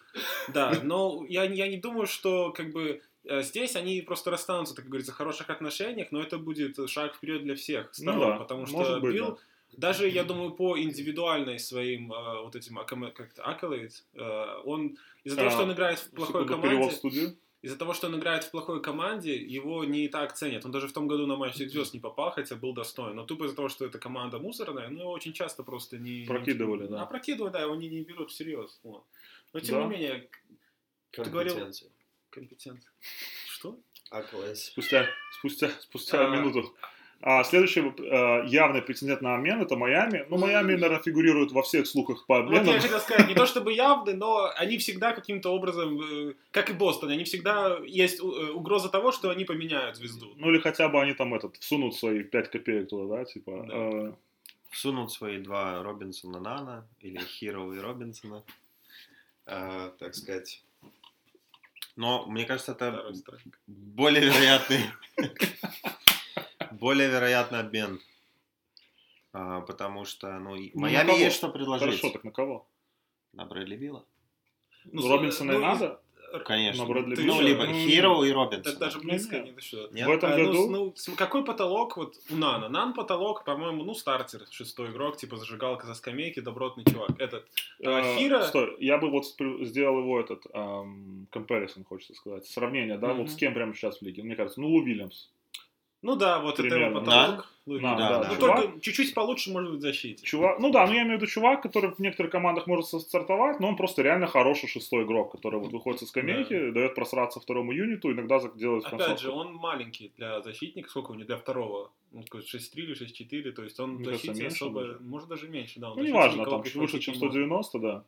[0.52, 4.86] Да, но я, я не думаю, что как бы э, здесь они просто расстанутся, так
[4.86, 8.66] говорится, в хороших отношениях, но это будет шаг вперед для всех сторон, Ну да, потому
[8.66, 9.38] что быть, Билл,
[9.76, 15.48] даже, я думаю, по индивидуальной своим э, вот этим как-то accolades, э, он из-за того,
[15.48, 17.36] А, что он играет в плохой команде, перевод в студию.
[17.62, 20.64] Из-за того, что он играет в плохой команде, его не так ценят.
[20.64, 23.16] Он даже в том году на матч всех звезд не попал, хотя был достоин.
[23.16, 26.24] Но тупо из-за того, что эта команда мусорная, ну, его очень часто просто не...
[26.26, 27.02] Прокидывали, да.
[27.02, 28.78] Опрокидывали, да, его не, не берут всерьез.
[28.84, 29.04] Вот.
[29.52, 29.84] Но тем Да.
[29.84, 30.28] не менее,
[31.10, 31.54] Ты говорил-
[32.30, 32.92] Компетенция.
[33.48, 33.78] Что?
[34.10, 34.66] АКЛС.
[34.66, 36.36] Спустя, спустя, спустя А.
[36.36, 36.74] минуту.
[37.20, 40.24] А следующий э, явный претендент на обмен это Майами.
[40.28, 43.72] Ну, Майами, наверное, фигурирует во всех слухах по Вот я хотел сказать, не то чтобы
[43.72, 48.88] явны, но они всегда каким-то образом, э, как и Бостон, они всегда есть э, угроза
[48.88, 50.32] того, что они поменяют звезду.
[50.36, 53.64] Ну, или хотя бы они там этот, всунут свои 5 копеек туда, да, типа.
[53.66, 53.74] Да.
[53.74, 54.12] э,
[54.70, 58.44] Всунут свои два Робинсона Нана, или Хиро и Робинсона,
[59.46, 60.62] э, так сказать.
[61.96, 63.12] Но мне кажется, это
[63.66, 64.84] более вероятный,
[66.72, 68.00] более вероятный обмен.
[69.32, 71.86] А, потому что, ну, и- Ну, Майами есть что предложить.
[72.00, 72.66] Хорошо, так на кого?
[73.32, 74.04] На Брэдли Билла.
[74.84, 76.00] Ну, с- Робинсона и ну, надо?
[76.44, 76.82] Конечно.
[76.84, 78.78] На Брэдли Ты ну, либо ну, Хиро и Это Робинсон.
[78.78, 79.88] даже близко не до что.
[79.92, 80.06] Нет?
[80.06, 80.70] В этом А, ну, году?
[80.70, 82.68] ну, с- какой потолок вот у Нана?
[82.68, 87.10] Нан потолок, по-моему, ну, стартер, шестой игрок, типа зажигалка за скамейки, добротный чувак.
[87.18, 87.46] Этот,
[87.84, 89.24] а, Э, Хиро- Стой, я бы вот
[89.62, 93.18] сделал его этот, эм, comparison, хочется сказать, сравнение, да, Мгм.
[93.22, 95.30] вот с кем прямо сейчас в лиге, мне кажется, ну, Лу Вильямс.
[96.02, 97.00] Ну да, вот это его Примерно.
[97.00, 97.46] потолок.
[97.66, 97.80] Луи.
[97.82, 98.36] Да, да, Ну, да.
[98.36, 100.24] только чуть-чуть получше, может быть, в защите.
[100.24, 103.60] Чувак, ну да, ну я имею в виду чувак, который в некоторых командах может стартовать,
[103.60, 107.72] но он просто реально хороший шестой игрок, который вот выходит со скамейки, дает просраться второму
[107.72, 109.22] юниту, иногда делает Опять концовку.
[109.22, 113.52] же, он маленький для защитника, сколько у него, для второго, ну, такой 6-3 или 6-4,
[113.52, 114.98] то есть он Мне защите особо, даже.
[115.00, 115.90] может даже меньше, да.
[115.90, 117.32] он Ну, неважно, там чуть выше, чем не может.
[117.32, 118.04] 190, да.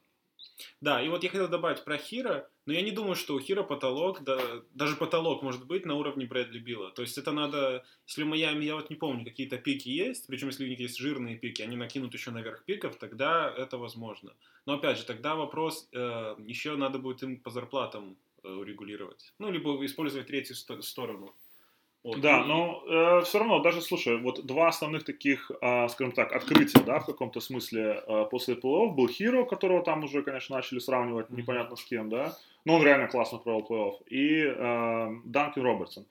[0.81, 3.63] Да, и вот я хотел добавить про Хира, но я не думаю, что у Хира
[3.63, 4.39] потолок, да,
[4.75, 6.91] даже потолок может быть на уровне Брэдли Билла.
[6.91, 10.49] То есть это надо, если в Майами, я вот не помню, какие-то пики есть, причем
[10.49, 14.33] если у них есть жирные пики, они накинут еще наверх пиков, тогда это возможно.
[14.67, 19.33] Но опять же, тогда вопрос, э, еще надо будет им по зарплатам э, урегулировать.
[19.39, 21.35] Ну, либо использовать третью сто- сторону.
[22.03, 22.21] Вот.
[22.21, 26.99] Да, но все равно, даже слушай, вот два основных таких, а, скажем так, открытия, да,
[27.01, 31.39] в каком-то смысле а, после плей-офф был Хиро, которого там уже, конечно, начали сравнивать Мгм.
[31.41, 32.35] непонятно с кем, да,
[32.65, 36.07] но он реально классно провел плей-офф, и а, Данкин Робертсон.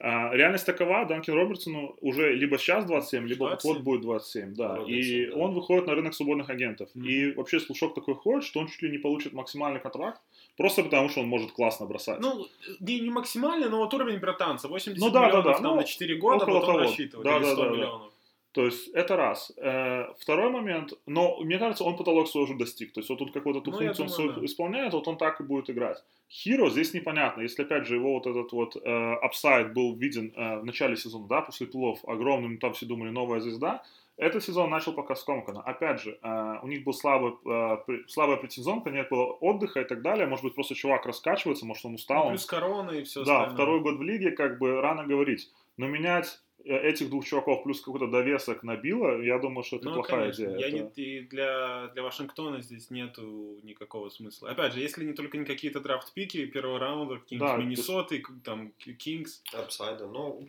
[0.00, 3.82] А, реальность такова, Данкин Робертсону уже либо сейчас 27, либо вот 27.
[3.84, 5.36] будет 27, да, Робертсон, и да.
[5.36, 7.06] он выходит на рынок свободных агентов, Мгм.
[7.06, 10.20] и вообще слушок такой ходит, что он чуть ли не получит максимальный контракт,
[10.58, 12.20] просто потому что он может классно бросать.
[12.20, 12.46] Ну,
[12.80, 14.68] не, не максимально, но вот уровень братанца.
[14.68, 16.78] 80 Ну да, да, миллионов да, там ну, на 4 года, около потом того.
[16.80, 17.24] рассчитывать.
[17.24, 17.76] Да, или да, 100 да, да.
[17.76, 18.12] миллионов.
[18.52, 19.52] То есть это раз.
[19.56, 22.92] Э, Второй момент, но мне кажется, он потолок свой уже достиг.
[22.92, 24.46] То есть вот тут какую-то ту Ну, я функцию он думаю, свою да.
[24.46, 26.02] исполняет, вот он так и будет играть.
[26.30, 27.42] Хиро здесь непонятно.
[27.42, 31.26] Если, опять же, его вот этот вот э, апсайд был виден э, в начале сезона,
[31.28, 33.82] да, после плов огромным, там все думали, новая звезда,
[34.18, 35.62] этот сезон начал пока скомканно.
[35.62, 37.78] Опять же, э, у них был слабый, э,
[38.08, 40.26] слабая предсезонка, нет было отдыха и так далее.
[40.26, 42.24] Может быть, просто чувак раскачивается, может, он устал.
[42.24, 43.54] Ну, плюс корона и все да, остальное.
[43.54, 45.50] второй год в лиге, как бы рано говорить.
[45.76, 49.86] Но менять э, этих двух чуваков плюс какой-то довесок на Билла, я думаю, что это
[49.90, 50.44] Ну, плохая конечно.
[50.44, 50.58] идея.
[50.58, 53.22] Я Это- не- и для, для Вашингтона здесь нету
[53.62, 54.50] никакого смысла.
[54.50, 58.32] Опять же, если не только не какие-то драфт-пики первого раунда, какие-нибудь Да, есть- Миннесоты, к-
[58.44, 59.42] там, Кингс.
[59.54, 60.08] Апсайда.
[60.08, 60.48] Ну,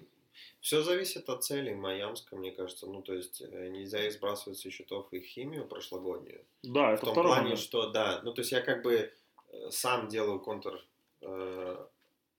[0.61, 2.85] все зависит от целей Майамска, мне кажется.
[2.87, 6.43] Ну, то есть, э, нельзя их сбрасывать со счетов их химию прошлогоднюю.
[6.63, 7.59] Да, В это том второй плане, момент.
[7.61, 9.11] что, да, ну, то есть, я как бы
[9.51, 10.83] э, сам делаю контр
[11.21, 11.85] э,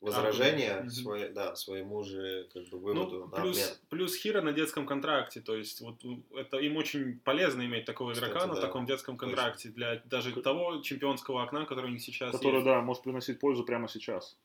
[0.00, 0.92] возражение Аргумент.
[0.92, 1.02] Мгм.
[1.02, 3.42] свое, да, своему же, как бы, выводу Ну, на обмен.
[3.42, 5.96] плюс, плюс Хира на детском контракте, то есть вот
[6.34, 8.60] это им очень полезно иметь такого Кстати, игрока на да.
[8.62, 9.26] таком детском Точно.
[9.36, 12.64] контракте для даже К- того чемпионского окна, который у них сейчас Который, есть.
[12.64, 14.38] да, может приносить пользу прямо сейчас.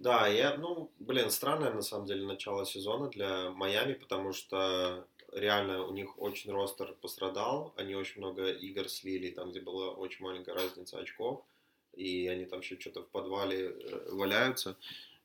[0.00, 5.84] Да, я, ну, блин, странное на самом деле начало сезона для Майами, потому что реально
[5.84, 10.54] у них очень ростер пострадал, они очень много игр слили, там, где была очень маленькая
[10.54, 11.44] разница очков,
[11.92, 14.78] и они там еще что-то в подвале э, валяются.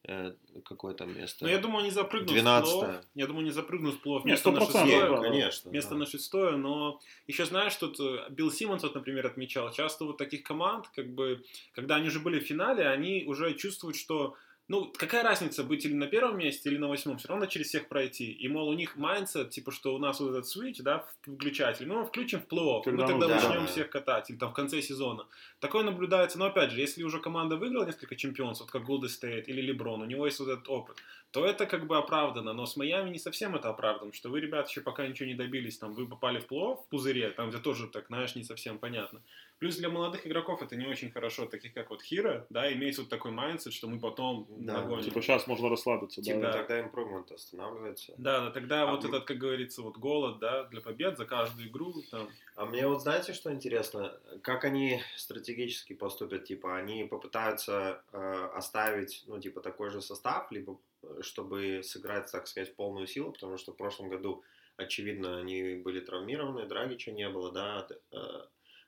[0.04, 0.34] Э,
[0.66, 1.46] какое там место?
[1.46, 2.62] Но я думаю, они запрыгнут 12-е.
[2.62, 3.04] в плей-офф.
[3.16, 5.22] Я думаю, они запрыгнут в Не, место на 100%, шестое.
[5.22, 5.70] конечно.
[5.70, 5.96] Место да.
[5.98, 10.44] на шестое, но еще знаешь, тут э, Билл Симмонс, вот, например, отмечал, часто вот таких
[10.44, 14.36] команд, как бы, когда они уже были в финале, они уже чувствуют, что
[14.68, 17.88] ну, какая разница, быть или на первом месте, или на восьмом, все равно через всех
[17.88, 18.32] пройти.
[18.32, 21.96] И, мол, у них mindset, типа, что у нас вот этот switch, да, включатель, мы
[21.96, 23.68] его включим в плей-офф, мы ну, тогда да, начнем да.
[23.68, 25.28] всех катать, или там в конце сезона.
[25.60, 29.46] Такое наблюдается, но опять же, если уже команда выиграла несколько чемпионств, вот как Golden State
[29.46, 30.98] или Леброн, у него есть вот этот опыт,
[31.30, 34.70] то это как бы оправдано, но с Майами не совсем это оправдано, что вы, ребята,
[34.70, 37.88] еще пока ничего не добились, там, вы попали в плей-офф в пузыре, там, где тоже,
[37.88, 39.22] так, знаешь, не совсем понятно.
[39.58, 43.08] Плюс для молодых игроков это не очень хорошо, таких как вот Хирро, да, иметь вот
[43.08, 45.06] такой mindset, что мы потом Да, нагоним.
[45.06, 46.26] Типа сейчас можно расслабиться, да.
[46.26, 46.52] Типа, да.
[46.52, 46.58] да.
[46.60, 48.14] Тогда improvement останавливается.
[48.18, 51.26] Да, да, тогда А вот мы- этот, как говорится, вот голод, да, для побед за
[51.26, 54.18] каждую игру, там, А мне вот знаете, что интересно?
[54.42, 56.46] Как они стратегически поступят?
[56.46, 62.48] Типа, они попытаются э, оставить, ну, типа, такой же состав, либо э, чтобы сыграть, так
[62.48, 64.44] сказать, в полную силу, потому что в прошлом году,
[64.78, 67.88] очевидно, они были травмированы, Драгича не было, да,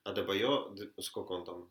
[0.07, 1.69] Ад- э, Адебайо, д- сколько он там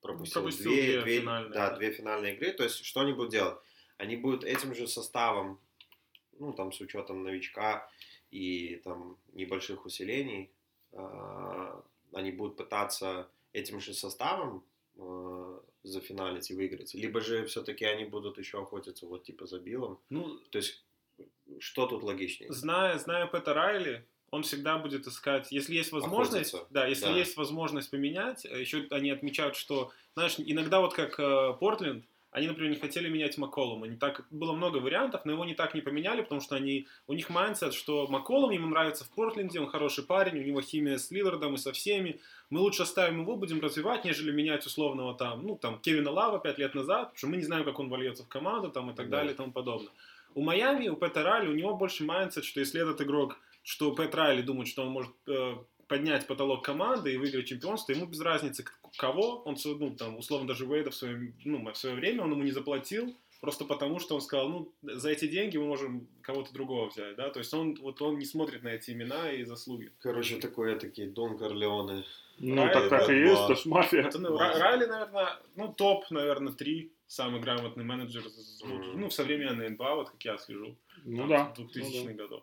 [0.00, 0.42] пропустил?
[0.42, 1.76] Пропустил две финальные, да, да.
[1.76, 2.52] две финальные игры.
[2.52, 3.58] То есть, что они будут делать?
[3.98, 5.60] Они будут этим же составом,
[6.38, 7.88] ну, там, с учетом новичка
[8.30, 10.50] и там небольших усилений,
[10.92, 14.64] а, они будут пытаться этим же составом
[14.98, 16.94] а, зафиналить и выиграть.
[16.94, 19.98] Либо же все-таки они будут еще охотиться вот типа за Биллом.
[20.10, 20.84] ну, То есть,
[21.60, 22.52] что тут логичнее?
[22.52, 26.74] зная, зная Пэта Райли, он всегда будет искать, если есть возможность, Охотиться.
[26.74, 27.16] да, если Да.
[27.16, 32.48] есть возможность поменять, э, еще они отмечают, что, знаешь, иногда вот как э, Портленд, они,
[32.48, 33.86] например, не хотели менять Макколума.
[33.86, 37.12] Не так, было много вариантов, но его не так не поменяли, потому что они, у
[37.12, 41.12] них mindset, что Макколум ему нравится в Портленде, он хороший парень, у него химия с
[41.12, 42.20] Лилардом и со всеми.
[42.50, 46.58] Мы лучше оставим его, будем развивать, нежели менять условного там, ну, там, Кевина Лава пять
[46.58, 49.08] лет назад, потому что мы не знаем, как он вольется в команду там, и так
[49.08, 49.18] Да.
[49.18, 49.92] далее и тому подобное.
[50.34, 54.42] У Майами, у Райли, у него больше mindset, что если этот игрок, что Пэт Райли
[54.42, 55.56] думает, что он может э,
[55.88, 58.64] поднять потолок команды и выиграть чемпионство, ему без разницы
[58.96, 62.42] кого, он, ну, там, условно, даже Уэйда в свое, ну, в свое время он ему
[62.42, 66.88] не заплатил, просто потому что он сказал, ну, за эти деньги мы можем кого-то другого
[66.90, 69.90] взять, да, то есть он, вот он не смотрит на эти имена и заслуги.
[69.98, 72.04] Короче, такое такие Дон Корлеоне.
[72.38, 74.02] Ну, Райли, так так и есть, то есть мафия.
[74.02, 74.36] Это, ну.
[74.36, 78.24] Ра- Райли, наверное, ну, топ, наверное, три самый грамотный менеджер,
[78.64, 79.00] Мгм.
[79.00, 81.54] ну, в современной НБА, вот как я слежу, Ну там, да.
[81.54, 82.12] с ну 2000-х да.
[82.14, 82.42] годов.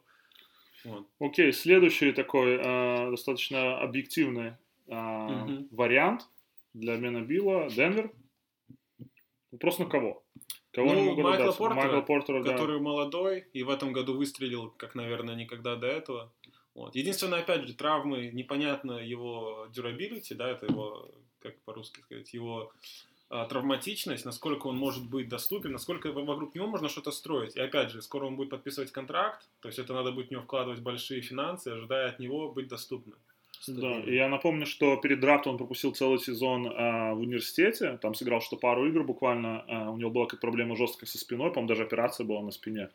[0.83, 1.07] Вот.
[1.19, 4.53] Окей, следующий такой э, достаточно объективный
[4.87, 5.67] э, Мгм.
[5.71, 6.27] вариант
[6.73, 7.69] для обмена Билла.
[7.69, 8.11] Денвер.
[9.51, 10.23] Вопрос на кого?
[10.71, 11.51] Кого Ну, могут Майкла?
[11.51, 12.53] Портера, Майкла Портера, да.
[12.53, 16.31] который молодой и в этом году выстрелил, как, наверное, никогда до этого.
[16.73, 16.95] Вот.
[16.95, 22.71] Единственное, опять же, травмы, непонятно его durability, да, это его, как по-русски сказать, его
[23.49, 27.55] травматичность, насколько он может быть доступен, насколько вокруг него можно что-то строить.
[27.55, 30.43] И опять же, скоро он будет подписывать контракт, то есть это надо будет в него
[30.43, 33.17] вкладывать большие финансы, ожидая от него быть доступным.
[33.67, 38.15] Да, и я напомню, что перед драфтом он пропустил целый сезон а, в университете, там
[38.15, 41.67] сыграл что пару игр буквально, а, у него была какая-то проблема жесткая со спиной, по-моему,
[41.67, 42.89] даже операция была на спине.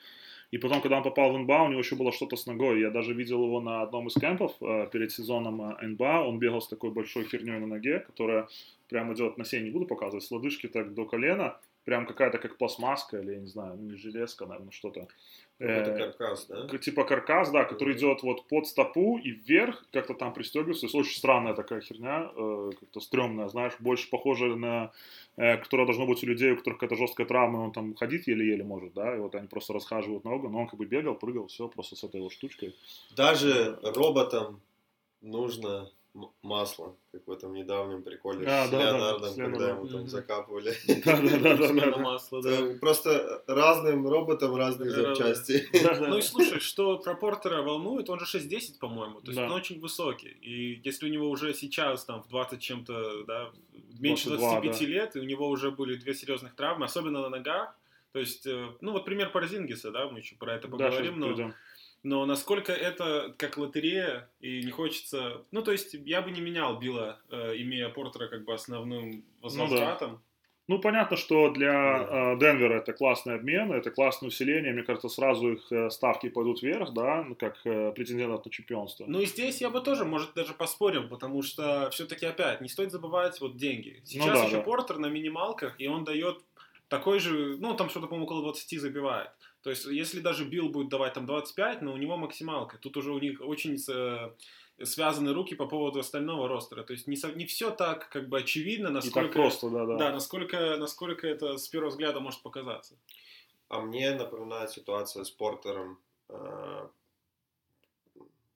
[0.52, 2.80] И потом, когда он попал в НБА, у него еще было что-то с ногой.
[2.80, 6.24] Я даже видел его на одном из кемпов э, перед сезоном э, НБА.
[6.26, 8.48] Он бегал с такой большой херней на ноге, которая
[8.88, 11.58] прям идет на сей, не буду показывать, с лодыжки так до колена.
[11.84, 15.08] Прям какая-то как пластмасска или, я не знаю, ну, не железка, наверное, что-то.
[15.58, 16.78] Это э, каркас, да?
[16.78, 20.82] Типа каркас, да, который идет вот под стопу и вверх, как-то там пристегивается.
[20.82, 24.92] То есть очень странная такая херня, э, как-то стрёмная, знаешь, больше похожая на,
[25.38, 28.64] э, которая должно быть у людей, у которых какая-то жесткая травма, он там ходить еле-еле
[28.64, 31.68] может, да, и вот они просто расхаживают ногу, но он как бы бегал, прыгал, все,
[31.68, 32.74] просто с этой вот штучкой.
[33.16, 34.60] Даже роботам
[35.22, 35.90] нужно
[36.42, 40.74] масло, как в этом недавнем приколе а, с да, Леонардом, да, когда ему там закапывали.
[41.04, 41.96] Да-да-да.
[41.98, 42.74] масло, да.
[42.80, 45.68] Просто разным роботам разные запчасти.
[46.06, 49.80] Ну и слушай, что про Портера волнует, он же 6'10, по-моему, то есть он очень
[49.80, 50.36] высокий.
[50.40, 53.50] И если у него уже сейчас там в 20 чем-то, да,
[53.98, 57.76] меньше 25 лет, и у него уже были две серьезных травмы, особенно на ногах,
[58.12, 61.52] то есть, э, ну вот пример Парзингиса, да, мы еще про это поговорим, но
[62.06, 65.42] но насколько это как лотерея, и не хочется...
[65.50, 70.10] Ну, то есть, я бы не менял Билла, э, имея Портера как бы основным возвратом.
[70.10, 70.22] Ну, да.
[70.68, 74.72] Ну, понятно, что для э, Денвера это классный обмен, это классное усиление.
[74.72, 79.04] Мне кажется, сразу их э, ставки пойдут вверх, да, ну, как э, претендентов на чемпионство.
[79.08, 82.92] Ну и здесь я бы тоже, может, даже поспорил, потому что все-таки опять не стоит
[82.92, 83.98] забывать вот деньги.
[83.98, 84.62] Ну Сейчас ну, да, еще да.
[84.62, 86.38] Портер на минималках, и он дает
[86.88, 89.30] такой же, ну, там что-то, по-моему, около 20 забивает.
[89.66, 92.78] То есть, если даже Билл будет давать там 25, но у него максималка.
[92.78, 93.78] Тут уже у них очень
[94.80, 96.84] связаны руки по поводу остального ростера.
[96.84, 99.18] То есть, не, не все так как бы очевидно, насколько...
[99.18, 99.96] И так просто, да, да.
[99.96, 102.94] Да, насколько, насколько это с первого взгляда может показаться.
[103.68, 105.98] А мне напоминает ситуация с Портером
[106.28, 106.88] э,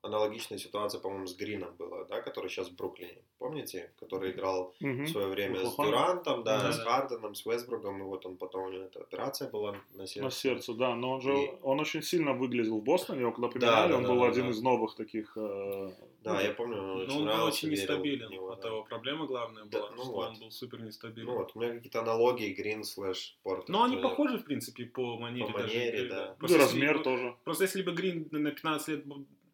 [0.02, 3.22] аналогичная ситуация, по-моему, с Грином была, да, который сейчас в Бруклине.
[3.38, 3.92] Помните?
[3.98, 5.02] Который играл угу.
[5.02, 8.64] в свое время с Дюрантом, да, да, с Харденом, с Вестбругом, и вот он потом,
[8.64, 10.24] у него эта операция была на сердце.
[10.24, 11.50] На сердце, да, но он же, и...
[11.62, 14.28] он очень сильно выглядел в Бостоне, его когда поменяли, да, да, он да, был да,
[14.28, 14.50] один да.
[14.50, 15.36] из новых таких...
[15.36, 15.90] Э...
[16.22, 18.68] Да, ну, я помню, он очень Но он был очень нестабилен, него, от да.
[18.68, 20.28] того проблема главная была, да, ну что вот.
[20.28, 21.26] он был супер нестабилен.
[21.26, 23.70] Ну вот, у меня какие-то аналогии Грин слэш Портер.
[23.70, 25.46] Но они похожи, в принципе, по манере.
[25.46, 26.08] По манере, даже.
[26.08, 26.34] да.
[26.38, 27.36] Просто ну, размер тоже.
[27.44, 29.04] Просто если бы Грин на 15 лет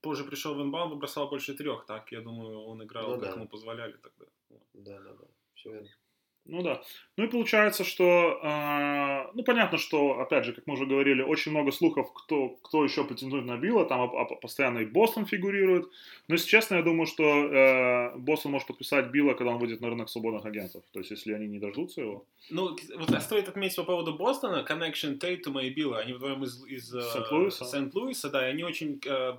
[0.07, 3.23] позже пришел в НБА, он бросал больше трех, так, я думаю, он играл, ну, как
[3.23, 3.31] да.
[3.31, 4.27] ему позволяли тогда.
[4.75, 5.89] Да, да, да, все верно.
[6.49, 6.83] Ну да.
[7.17, 11.51] Ну и получается, что, э, ну понятно, что, опять же, как мы уже говорили, очень
[11.51, 15.87] много слухов, кто, кто еще претендует на Билла, там а, а, постоянно и Бостон фигурирует.
[16.29, 19.89] Но, если честно, я думаю, что э, Бостон может подписать Билла, когда он выйдет на
[19.89, 20.83] рынок свободных агентов.
[20.93, 22.25] То есть, если они не дождутся его.
[22.51, 26.95] Ну, вот стоит отметить по поводу Бостона, connection Тейтума и Билла, они вдвоем из, из
[26.95, 27.65] э, Сент-Луиса.
[27.65, 29.35] Сент-Луиса, да, и они очень э,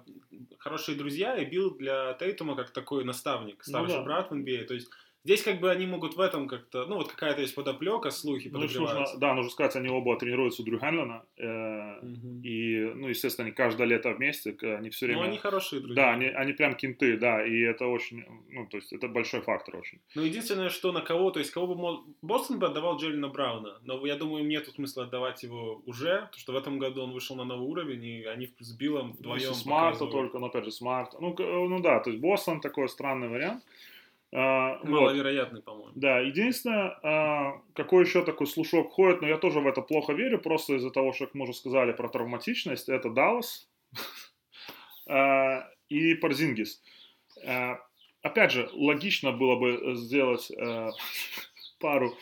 [0.58, 4.06] хорошие друзья, и Билл для Тейтума как такой наставник, старший ну, да.
[4.06, 4.66] брат в NBA.
[4.66, 4.90] То есть,
[5.28, 8.60] Здесь как бы они могут в этом как-то, ну вот какая-то есть подоплека, слухи ну,
[8.60, 12.42] нужно, Да, нужно сказать, они оба тренируются у Дрю Хенлена, э, угу.
[12.44, 15.24] и, ну, естественно, они каждое лето вместе, они все время...
[15.24, 16.02] Ну, они хорошие друзья.
[16.02, 19.76] Да, они, они прям кенты, да, и это очень, ну, то есть это большой фактор
[19.76, 20.00] очень.
[20.16, 22.06] Ну, единственное, что на кого, то есть кого бы мог...
[22.22, 26.38] Бостон бы отдавал Джеллина Брауна, но я думаю, им нет смысла отдавать его уже, потому
[26.38, 29.56] что в этом году он вышел на новый уровень, и они с Биллом вдвоем ну,
[29.56, 31.20] Смарта только, но опять же, Смарт.
[31.20, 33.62] Ну, ну да, то есть Бостон такой странный вариант.
[34.34, 35.66] А, Маловероятный, вот.
[35.66, 35.92] по-моему.
[35.96, 40.40] Да, единственное, а, какой еще такой слушок ходит, но я тоже в это плохо верю,
[40.40, 43.70] просто из-за того, что, как мы уже сказали про травматичность, это Даллас
[45.08, 46.82] а, и Парзингис.
[47.46, 47.80] А,
[48.22, 50.90] опять же, логично было бы сделать а,
[51.80, 52.14] пару,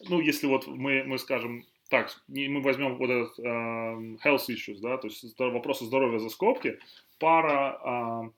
[0.00, 4.96] ну, если вот мы, мы скажем, так, мы возьмем вот этот uh, health issues, да,
[4.96, 6.78] то есть вопросы здоровья за скобки,
[7.18, 8.32] пара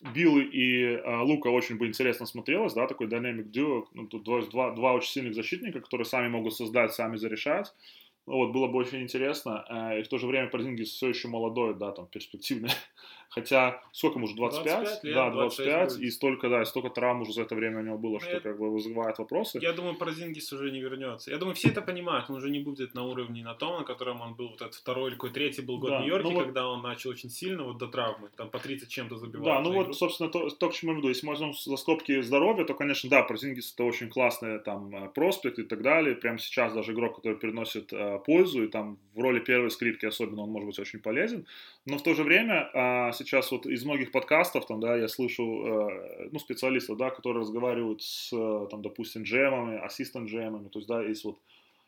[0.00, 4.42] Билл и а, Лука очень бы интересно смотрелось, да, такой динамик duo, ну, тут два,
[4.42, 7.74] два, два очень сильных защитника, которые сами могут создать, сами зарешать,
[8.26, 11.74] вот, было бы очень интересно, э, и в то же время Порзингис все еще молодой,
[11.74, 12.70] да, там, перспективный,
[13.28, 14.64] Хотя, сколько ему уже, 25?
[14.64, 17.82] 25 лет, да, 25, и столько, да, и столько травм уже за это время у
[17.82, 19.58] него было, ну, что я, как бы вызывает вопросы.
[19.62, 21.30] Я думаю, Паразингис уже не вернется.
[21.30, 24.20] Я думаю, все это понимают, он уже не будет на уровне на том, на котором
[24.20, 26.68] он был вот этот второй или какой третий был год да, в Нью-Йорке, ну, когда
[26.68, 29.44] он начал очень сильно вот до травмы, там по 30 чем-то забивал.
[29.44, 31.08] Да, ну вот, собственно, то, то, к чему я веду.
[31.08, 35.08] Если мы возьмем за скобки здоровья, то, конечно, да, Паразингис это очень классный там э,
[35.10, 36.14] проспект и так далее.
[36.16, 40.06] Прямо сейчас даже игрок, который переносит э, э, пользу, и там в роли первой скрипки
[40.06, 41.46] особенно он может быть очень полезен.
[41.88, 45.42] Но в то же время э, сейчас вот из многих подкастов, там, да, я слышу,
[45.42, 48.28] э, ну, специалистов, да, которые разговаривают с,
[48.70, 51.38] там, допустим, джемами, ассистент-джемами, то есть, да, есть вот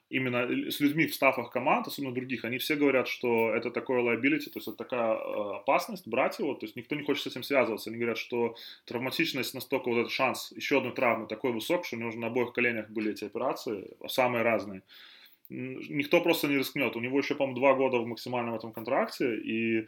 [0.08, 4.50] именно с людьми в стафах команд, особенно других, они все говорят, что это такое liability,
[4.50, 7.42] то есть это такая э, опасность брать его, то есть никто не хочет с этим
[7.42, 7.90] связываться.
[7.90, 11.98] Они говорят, что травматичность настолько, вот этот шанс еще одной травмы такой высок, что у
[11.98, 14.82] него уже на обоих коленях были эти операции, самые разные.
[15.50, 16.96] Никто просто не рискнет.
[16.96, 19.86] У него еще, по-моему, два года в максимальном этом контракте, и э,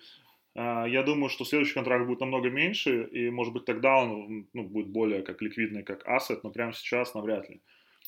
[0.55, 4.89] я думаю, что следующий контракт будет намного меньше, и, может быть, тогда он ну, будет
[4.89, 7.61] более как ликвидный, как ассет, но прямо сейчас навряд ли.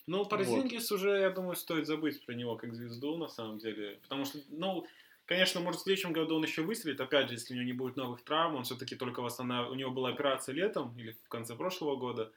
[0.07, 0.97] Ну, Парзингис вот.
[0.97, 3.99] уже, я думаю, стоит забыть про него как звезду, на самом деле.
[4.03, 4.85] Потому что, ну,
[5.25, 7.01] конечно, может, в следующем году он еще выстрелит.
[7.01, 9.73] Опять же, если у него не будет новых травм, он все-таки только восстанавливает.
[9.73, 12.33] У него была операция летом или в конце прошлого года.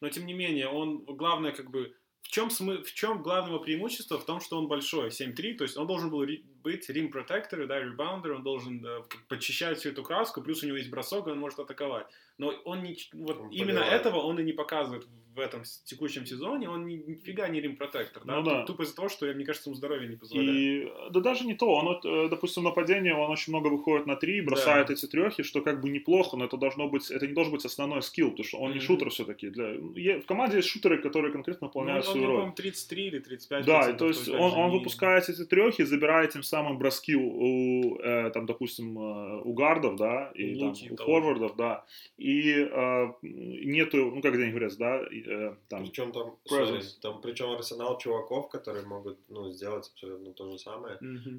[0.00, 2.82] Но, тем не менее, он, главное, как бы, в чем, смы...
[2.82, 4.18] в чем главное преимущество?
[4.18, 6.24] В том, что он большой, 7-3, то есть он должен был
[6.62, 10.76] быть рим протектор, да, ребаундер, он должен да, подчищать всю эту краску, плюс у него
[10.76, 12.06] есть бросок, и он может атаковать.
[12.38, 14.00] Но он не, вот он именно поливает.
[14.00, 18.36] этого он и не показывает в этом текущем сезоне, он ни, нифига не рим-протектор, да?
[18.36, 18.64] Ну, да.
[18.66, 20.54] Тупо из-за того, что, мне кажется, ему здоровье не позволяет.
[20.54, 24.42] И, да даже не то, он, э, допустим, нападение, он очень много выходит на три,
[24.42, 24.92] бросает да.
[24.92, 28.02] эти трехи, что как бы неплохо, но это должно быть, это не должен быть основной
[28.02, 28.74] скилл, потому что он mm-hmm.
[28.74, 29.48] не шутер все-таки.
[29.48, 32.42] Для, в команде есть шутеры, которые конкретно выполняют ну, свою роль.
[32.42, 33.64] Он, 33 или 35.
[33.64, 38.46] Да, то есть он, он выпускает эти трехи, забирает тем самым броски у, э, там,
[38.46, 41.84] допустим, э, у гардов, да, и там, у форвардов, да,
[42.18, 45.84] и э, нету, ну, как они говорят, да, э, там...
[45.84, 50.98] Причем там, sorry, там, причем арсенал чуваков, которые могут, ну, сделать абсолютно то же самое.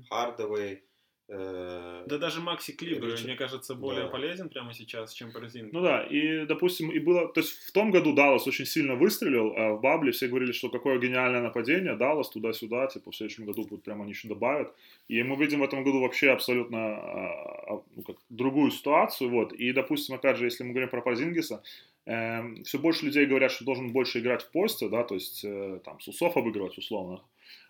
[0.09, 0.92] Хардовый, mm-hmm Э,
[1.35, 3.25] да даже Макси Клибер, Ричард...
[3.25, 4.09] мне кажется, более да.
[4.09, 5.73] полезен прямо сейчас, чем Порзинг.
[5.73, 7.27] Ну да, и, допустим, и было...
[7.33, 10.69] То есть в том году Даллас очень сильно выстрелил, а в Бабле все говорили, что
[10.69, 14.73] какое гениальное нападение, Даллас туда-сюда, типа в следующем году будет прямо они еще добавят.
[15.07, 19.53] И мы видим в этом году вообще абсолютно а, а, ну, как, другую ситуацию, вот.
[19.53, 21.63] И, допустим, опять же, если мы говорим про Порзингиса,
[22.05, 25.43] э, эм, все больше людей говорят, что должен больше играть в посте, да, то есть
[25.43, 27.21] э, там Сусов обыгрывать условно.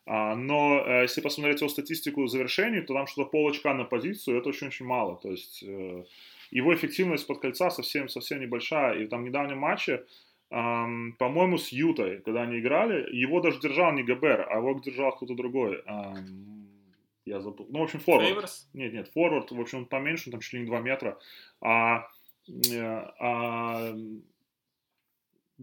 [0.06, 4.50] А, но э, если посмотреть его статистику завершений, то там что-то полочка на позицию, это
[4.50, 5.18] очень-очень мало.
[5.18, 6.04] То есть э,
[6.52, 9.00] его эффективность под кольца совсем, совсем небольшая.
[9.00, 10.04] И в там недавнем матче,
[10.50, 15.34] по-моему, с Ютой, когда они играли, его даже держал не Габер, а его держал кто-то
[15.34, 15.82] другой.
[17.26, 17.68] Я забыл.
[17.70, 18.28] Ну, в общем, форвард.
[18.28, 18.70] Фейверс?
[18.74, 21.18] Нет, нет, форвард, в общем, он поменьше, там чуть ли не 2 метра.
[21.62, 22.08] А,
[22.48, 23.96] э, а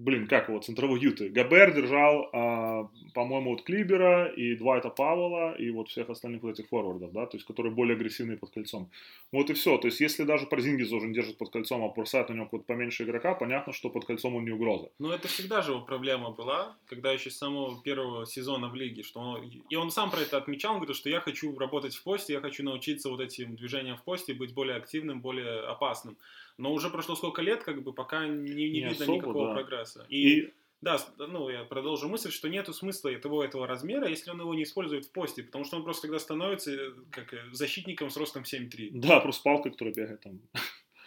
[0.00, 1.28] блин, как его, центровой Юты.
[1.28, 6.68] Габер держал, а, по-моему, вот Клибера и Двайта Павла и вот всех остальных вот этих
[6.68, 8.90] форвардов, да, то есть, которые более агрессивные под кольцом.
[9.30, 9.76] Вот и все.
[9.78, 13.04] То есть, если даже Парзингис уже держит под кольцом, а бросает на него какого-то поменьше
[13.04, 14.88] игрока, понятно, что под кольцом он не угроза.
[14.98, 19.02] Но это всегда же его проблема была, когда еще с самого первого сезона в лиге,
[19.02, 22.02] что он, и он сам про это отмечал, он говорит, что я хочу работать в
[22.02, 26.16] посте, я хочу научиться вот этим движениям в посте, быть более активным, более опасным.
[26.58, 29.54] Но уже прошло сколько лет, как бы пока не, не, не видно особо, никакого да.
[29.54, 30.06] прогресса.
[30.08, 34.40] И, и да, ну я продолжу мысль, что нету смысла этого этого размера, если он
[34.40, 38.08] его не использует в посте, потому что он просто тогда становится э, как э, защитником
[38.08, 38.90] с ростом 7-3.
[38.94, 40.40] Да, просто палка, которая бегает там.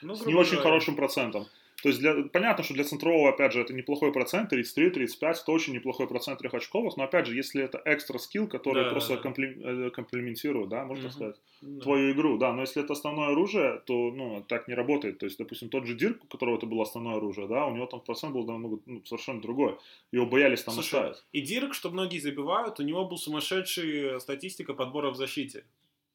[0.03, 0.63] Ну, с не очень говоря.
[0.63, 1.47] хорошим процентом.
[1.83, 5.73] То есть для, понятно, что для центрового, опять же, это неплохой процент, 33-35, это очень
[5.73, 9.21] неплохой процент трехочковых, но опять же, если это экстра скилл, который да, просто да.
[9.21, 11.13] Компле, э, комплементирует, да, можно угу.
[11.13, 11.81] сказать, да.
[11.81, 15.37] твою игру, да, но если это основное оружие, то, ну, так не работает, то есть,
[15.37, 18.31] допустим, тот же Дирк, у которого это было основное оружие, да, у него там процент
[18.31, 19.77] был намного, ну, совершенно другой,
[20.13, 21.25] его боялись там Слушай, оставить.
[21.33, 25.65] И Дирк, что многие забивают, у него был сумасшедший статистика подбора в защите.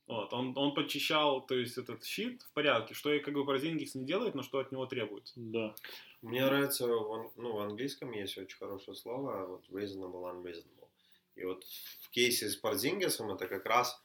[0.08, 3.94] Вот, он, он подчищал, то есть, этот щит в порядке, что и как бы Парзингис
[3.94, 5.34] не делает, но что от него требуется.
[5.36, 5.74] Да.
[6.22, 10.88] Мне нравится, в, ну, в английском есть очень хорошее слово, вот, reasonable, unreasonable.
[11.36, 11.62] И вот
[12.00, 14.02] в кейсе с Парзингисом это как раз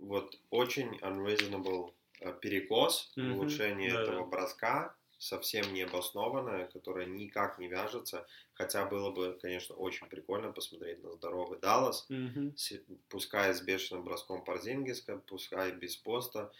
[0.00, 3.32] вот очень unreasonable э, перекос, mm-hmm.
[3.32, 4.26] улучшение да, этого да.
[4.26, 8.26] броска, совсем необоснованное, которое никак не вяжется.
[8.54, 12.56] Хотя было бы, конечно, очень прикольно посмотреть на здоровый Даллас, mm-hmm.
[12.56, 16.50] с, пускай с бешеным броском Парзингиска, пускай без поста,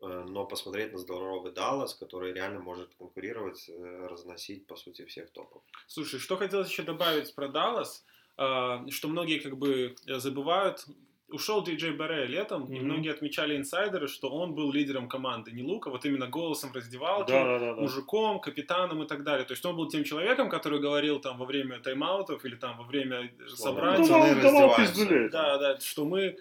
[0.00, 5.30] э, но посмотреть на здоровый Даллас, который реально может конкурировать, э, разносить, по сути, всех
[5.30, 5.62] топов.
[5.86, 8.04] Слушай, что хотелось еще добавить про Даллас,
[8.36, 10.86] э, что многие как бы забывают,
[11.32, 12.76] ушел Диджей Баре летом, mm-hmm.
[12.76, 17.30] и многие отмечали инсайдеры, что он был лидером команды, не Лука, вот именно голосом раздевалки,
[17.30, 19.44] да, да, да, мужиком, капитаном и так далее.
[19.44, 22.84] То есть он был тем человеком, который говорил там во время тайм-аутов или там во
[22.84, 24.06] время собраний.
[24.06, 25.28] Давал, давал пиздюлей.
[25.30, 26.36] Да, да, что мы...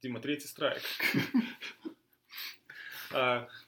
[0.00, 0.82] Дима, третий страйк.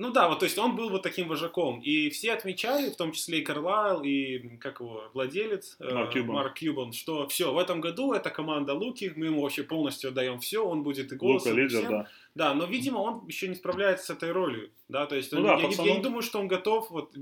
[0.00, 1.78] Ну да, вот то есть он был вот таким вожаком.
[1.80, 6.34] И все отмечали, в том числе и Карлайл, и как его владелец э, Марк Кьюбан.
[6.36, 10.40] Марк Кьюбан, что все, в этом году это команда Луки, мы ему вообще полностью отдаем
[10.40, 11.90] все, он будет и голосом, Лука лидер, всем.
[11.90, 12.08] да.
[12.34, 15.44] Да, но, видимо, он еще не справляется с этой ролью, да, то есть Ну он-
[15.44, 17.14] да, я, пацану- я не думаю, что он готов, вот,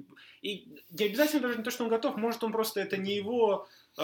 [0.43, 3.67] и не обязательно даже не то, что он готов, может, он просто, это не его,
[3.97, 4.03] э,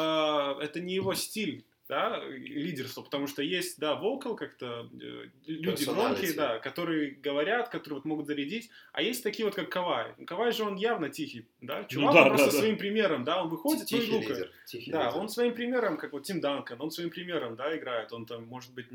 [0.60, 6.32] это не его стиль, да, лидерства, потому что есть, да, вокал как-то, э, люди громкие,
[6.32, 10.14] да, которые говорят, которые вот могут зарядить, а есть такие вот, как Кавай.
[10.26, 12.58] Кавай же он явно тихий, да, чувак, да, он просто да, да.
[12.58, 14.32] своим примером, да, он выходит, ну Тихий Лука.
[14.32, 14.52] лидер.
[14.66, 15.18] Тихий Да, лидер.
[15.18, 18.72] он своим примером, как вот Тим Данкан, он своим примером, да, играет, он там, может
[18.72, 18.86] быть...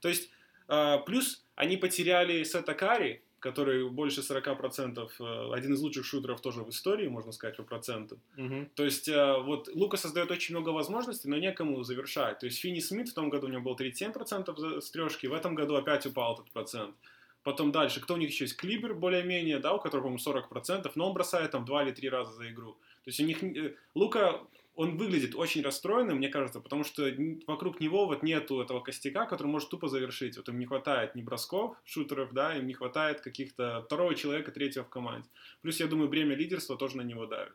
[0.00, 0.30] То есть,
[0.68, 3.22] э, плюс они потеряли Сета Кари,
[3.52, 8.18] который больше 40%, э, один из лучших шутеров тоже в истории, можно сказать, по процентам.
[8.36, 8.66] Мгм.
[8.74, 12.38] То есть, э, вот Лука создает очень много возможностей, но некому завершать.
[12.38, 15.32] То есть, Финни Смит в том году у него был 37% за- с трешки, в
[15.32, 16.94] этом году опять упал этот процент.
[17.42, 18.56] Потом дальше, кто у них еще есть?
[18.56, 22.32] Клибер более-менее, да, у которого, по-моему, 40%, но он бросает там 2 или 3 раза
[22.32, 22.72] за игру.
[23.04, 23.42] То есть у них...
[23.44, 24.40] э, Лука,
[24.76, 27.10] он выглядит очень расстроенным, мне кажется, потому что
[27.46, 30.36] вокруг него вот нету этого костяка, который может тупо завершить.
[30.36, 34.84] Вот им не хватает ни бросков, шутеров, да, им не хватает каких-то второго человека, третьего
[34.84, 35.28] в команде.
[35.62, 37.54] Плюс, я думаю, бремя лидерства тоже на него давит.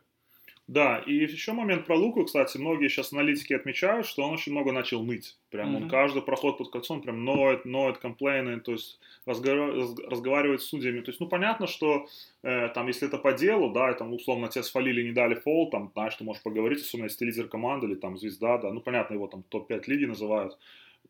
[0.68, 4.72] Да, и еще момент про Луку, кстати, многие сейчас аналитики отмечают, что он очень много
[4.72, 5.36] начал ныть.
[5.50, 5.90] Прям он Мгм.
[5.90, 11.00] каждый проход под кольцом прям ноет, ноет, комплейнит, то есть разговар- раз- разговаривает с судьями.
[11.00, 12.06] То есть, ну, понятно, что
[12.44, 15.68] э, там, если это по делу, да, и там, условно, тебе свалили, не дали фол,
[15.70, 18.80] там, знаешь, ты можешь поговорить, особенно если ты лидер команды или там звезда, да, ну,
[18.80, 20.58] понятно, его там топ-5 лиги называют.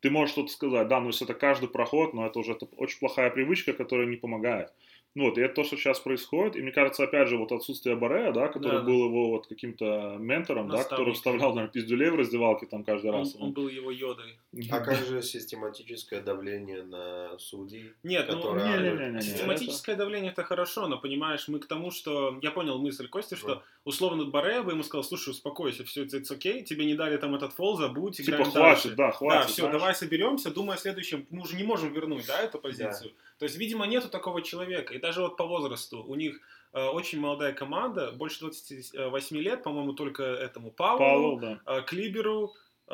[0.01, 2.99] Ты можешь что-то сказать, да, но если это каждый проход, но это уже это очень
[2.99, 4.73] плохая привычка, которая не помогает.
[5.15, 6.55] Ну вот, и это то, что сейчас происходит.
[6.55, 8.83] И мне кажется, опять же, вот отсутствие Барея, да, который Да, да.
[8.85, 13.17] был его вот каким-то ментором, да, который вставлял, наверное, пиздюлей в раздевалке там каждый Он,
[13.19, 13.35] раз.
[13.39, 14.37] он был его йодой.
[14.71, 17.91] А как же систематическое давление на судей?
[18.03, 19.21] Нет, ну, которое- Не-не-не-не.
[19.21, 23.55] Систематическое давление это хорошо, но понимаешь, мы к тому, что я понял мысль Кости, что
[23.55, 23.61] Да.
[23.85, 27.53] условно Баре бы ему сказал, слушай, успокойся, все, это окей, тебе не дали там этот
[27.53, 28.89] фол, забудь, Типа играем хватит, дальше.
[28.95, 29.49] да, Да, хватит.
[29.51, 29.77] все, знаешь.
[29.79, 31.25] давай соберемся, думай о следующем.
[31.29, 33.11] Мы уже не можем вернуть, да, эту позицию.
[33.39, 34.95] То есть, видимо, нету такого человека.
[35.03, 36.39] Даже вот по возрасту у них
[36.71, 41.59] э, очень молодая команда, больше 28 лет, по-моему, только этому Пауэллу, Пауэлл, да.
[41.65, 42.53] э, Клиберу,
[42.87, 42.93] э,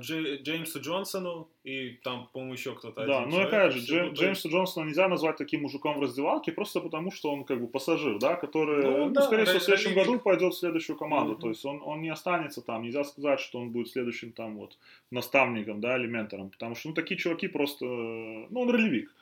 [0.00, 3.04] Джей- Джеймсу Джонсону и там, по-моему, еще кто-то.
[3.04, 3.52] Да, один ну человек.
[3.52, 6.80] опять же, Джей- ну, то есть- Джеймса Джонсона нельзя назвать таким мужиком в раздевалке, просто
[6.80, 9.94] потому что он как бы пассажир, да, который, Ну, ну, да, скорее всего, в следующем
[9.94, 11.32] году пойдет в следующую команду.
[11.32, 11.40] Мгм.
[11.42, 12.82] То есть он, он не останется там.
[12.82, 14.78] Нельзя сказать, что он будет следующим там вот
[15.10, 16.48] наставником, да, или ментором.
[16.48, 19.14] Потому что, ну, такие чуваки просто, ну, он ролевик.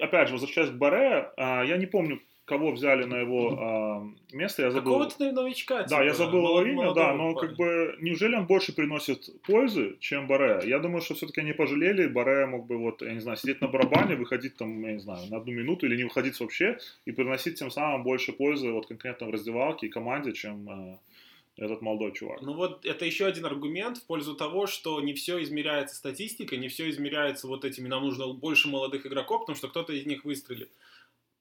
[0.00, 4.62] Опять же, возвращаясь к Баре, а, я не помню, кого взяли на его а, место,
[4.62, 4.92] я забыл.
[4.92, 5.84] Какого-то новичка.
[5.84, 7.48] Да, я типа, забыл его молод- имя, молодого да, но парня.
[7.48, 10.60] как бы неужели он больше приносит пользы, чем Баре?
[10.64, 13.68] Я думаю, что все-таки они пожалели, Баре мог бы вот, я не знаю, сидеть на
[13.68, 17.58] барабане, выходить там, я не знаю, на одну минуту или не выходить вообще и приносить
[17.58, 20.98] тем самым больше пользы вот конкретно в раздевалке и команде, чем э,
[21.58, 22.40] этот молодой чувак.
[22.40, 26.68] Ну вот это еще один аргумент в пользу того, что не все измеряется статистикой, не
[26.68, 30.70] все измеряется вот этими, нам нужно больше молодых игроков, потому что кто-то из них выстрелит.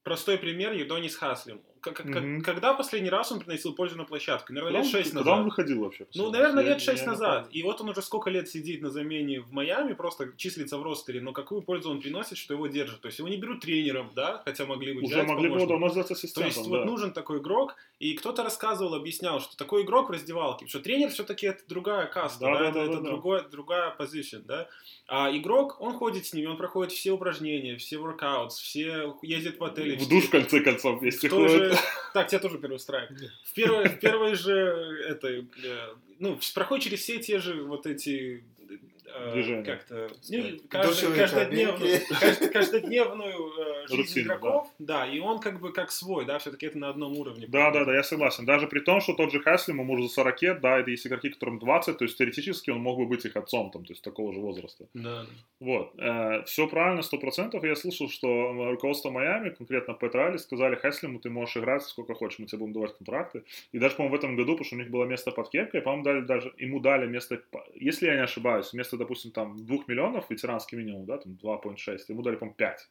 [0.03, 1.61] Простой пример Юдонис Хаслим.
[1.81, 2.43] Как-.
[2.43, 4.53] Когда последний раз он приносил пользу на площадку?
[4.53, 5.45] Наверное, лет он- 6 Когда он назад.
[5.45, 6.05] выходил вообще?
[6.15, 6.63] Ну, наверное?
[6.63, 7.47] Я- лет 6 я не назад.
[7.51, 11.21] И вот он уже сколько лет сидит на замене в Майами, просто числится в ростере,
[11.21, 13.01] но какую пользу он приносит, что его держат.
[13.01, 15.65] То есть его не берут тренером, да, хотя могли бы Уже взять могли бы его
[15.67, 16.69] давно То ассистентом, есть да.
[16.69, 21.09] вот нужен такой игрок, и кто-то рассказывал, объяснял, что такой игрок в раздевалке, что тренер
[21.09, 23.09] все-таки это другая каста, Да, да, да, это, да, это да, да.
[23.09, 24.67] другое, другая позиция, да.
[25.07, 29.63] А игрок, он ходит с ними, он проходит все упражнения, все воркаутс, все ездит в
[29.63, 29.95] отели.
[29.95, 31.66] В душ, в конце концов, если тоже...
[32.13, 33.31] Так, тебя тоже первый устраивает.
[33.43, 33.53] В
[33.89, 34.53] в первой же,
[35.07, 35.43] это, э,
[36.19, 38.43] ну, проходит через все те же вот эти
[39.17, 39.63] э, Движения.
[39.63, 40.37] как-то ну,
[40.69, 45.05] кажд- душевые каждодневную, кажд- каждодневную э, жизнь Рутину, игроков, да.
[45.05, 47.45] и он как бы как свой, да, все-таки это на одном уровне.
[47.47, 48.45] Да, да, да, я согласен.
[48.45, 51.29] Даже при том, что тот же Хасли, ему уже за 40, да, это есть игроки,
[51.29, 54.33] которым 20, то есть теоретически он мог бы быть их отцом, там, то есть такого
[54.33, 54.85] же возраста.
[54.93, 55.25] Да.
[55.59, 55.93] Вот.
[56.45, 57.63] все правильно, сто процентов.
[57.63, 62.39] Я слышал, что руководство Майами, конкретно Пэт Райли, сказали Хаслиму, ты можешь играть сколько хочешь,
[62.39, 63.43] мы тебе будем давать контракты.
[63.71, 66.03] И даже, по-моему, в этом году, потому что у них было место под кепкой, по-моему,
[66.03, 67.41] дали даже, ему дали место,
[67.75, 72.21] если я не ошибаюсь, вместо, допустим, там 2 миллионов, ветеранский минимум, да, там 2,6, ему
[72.21, 72.89] дали, по-моему, 5.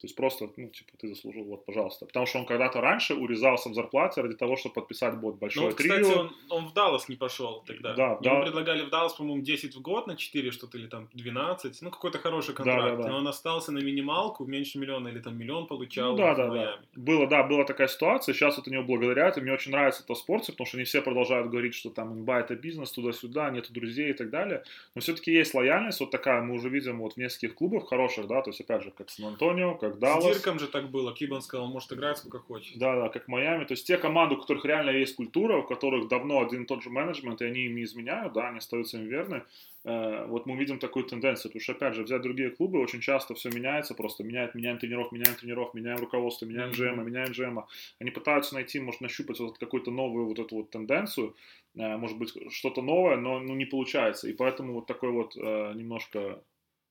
[0.00, 2.06] То есть просто, ну, типа, ты заслужил, вот, пожалуйста.
[2.06, 5.66] Потому что он когда-то раньше урезался в зарплате ради того, чтобы подписать вот Ну, большое
[5.66, 6.20] вот, кстати, трио.
[6.20, 7.94] он, он в Даллас не пошел тогда.
[7.94, 8.42] Да, Ему да.
[8.42, 11.82] предлагали в Даллас, по-моему, 10 в год на 4 что-то или там 12.
[11.82, 12.82] Ну, какой-то хороший контракт.
[12.82, 13.08] Да, да, да.
[13.08, 16.48] Но он остался на минималку, меньше миллиона или там миллион получал Ну, да, да, да.
[16.50, 16.82] Майами.
[16.94, 20.14] Было, да, была такая ситуация, сейчас вот они его благодарят, и мне очень нравится это
[20.14, 24.10] спорте, потому что не все продолжают говорить, что там НБА это бизнес, туда-сюда, нету друзей
[24.10, 24.62] и так далее,
[24.94, 28.42] но все-таки есть лояльность вот такая, мы уже видим вот в нескольких клубах хороших, да,
[28.42, 30.24] то есть опять же, как Сан-Антонио, как как С Даллас.
[30.24, 31.14] Дирком же так было.
[31.14, 32.78] Кибан сказал, может играть сколько хочет.
[32.78, 33.64] Да, да, как Майами.
[33.64, 36.82] То есть те команды, у которых реально есть культура, у которых давно один и тот
[36.82, 39.42] же менеджмент, и они им не изменяют, да, они остаются им верны.
[39.84, 43.34] Э, вот мы видим такую тенденцию, потому что, опять же, взять другие клубы, очень часто
[43.34, 46.70] все меняется, просто меняют, меняем тренеров, меняем тренеров, меняем руководство, меняем.
[46.70, 47.64] GM, меняем GM.
[47.98, 51.34] Они пытаются найти, может, нащупать вот какую-то новую вот эту вот тенденцию,
[51.74, 54.28] э, может быть, что-то новое, но ну, не получается.
[54.28, 56.42] И поэтому вот такой вот э, немножко...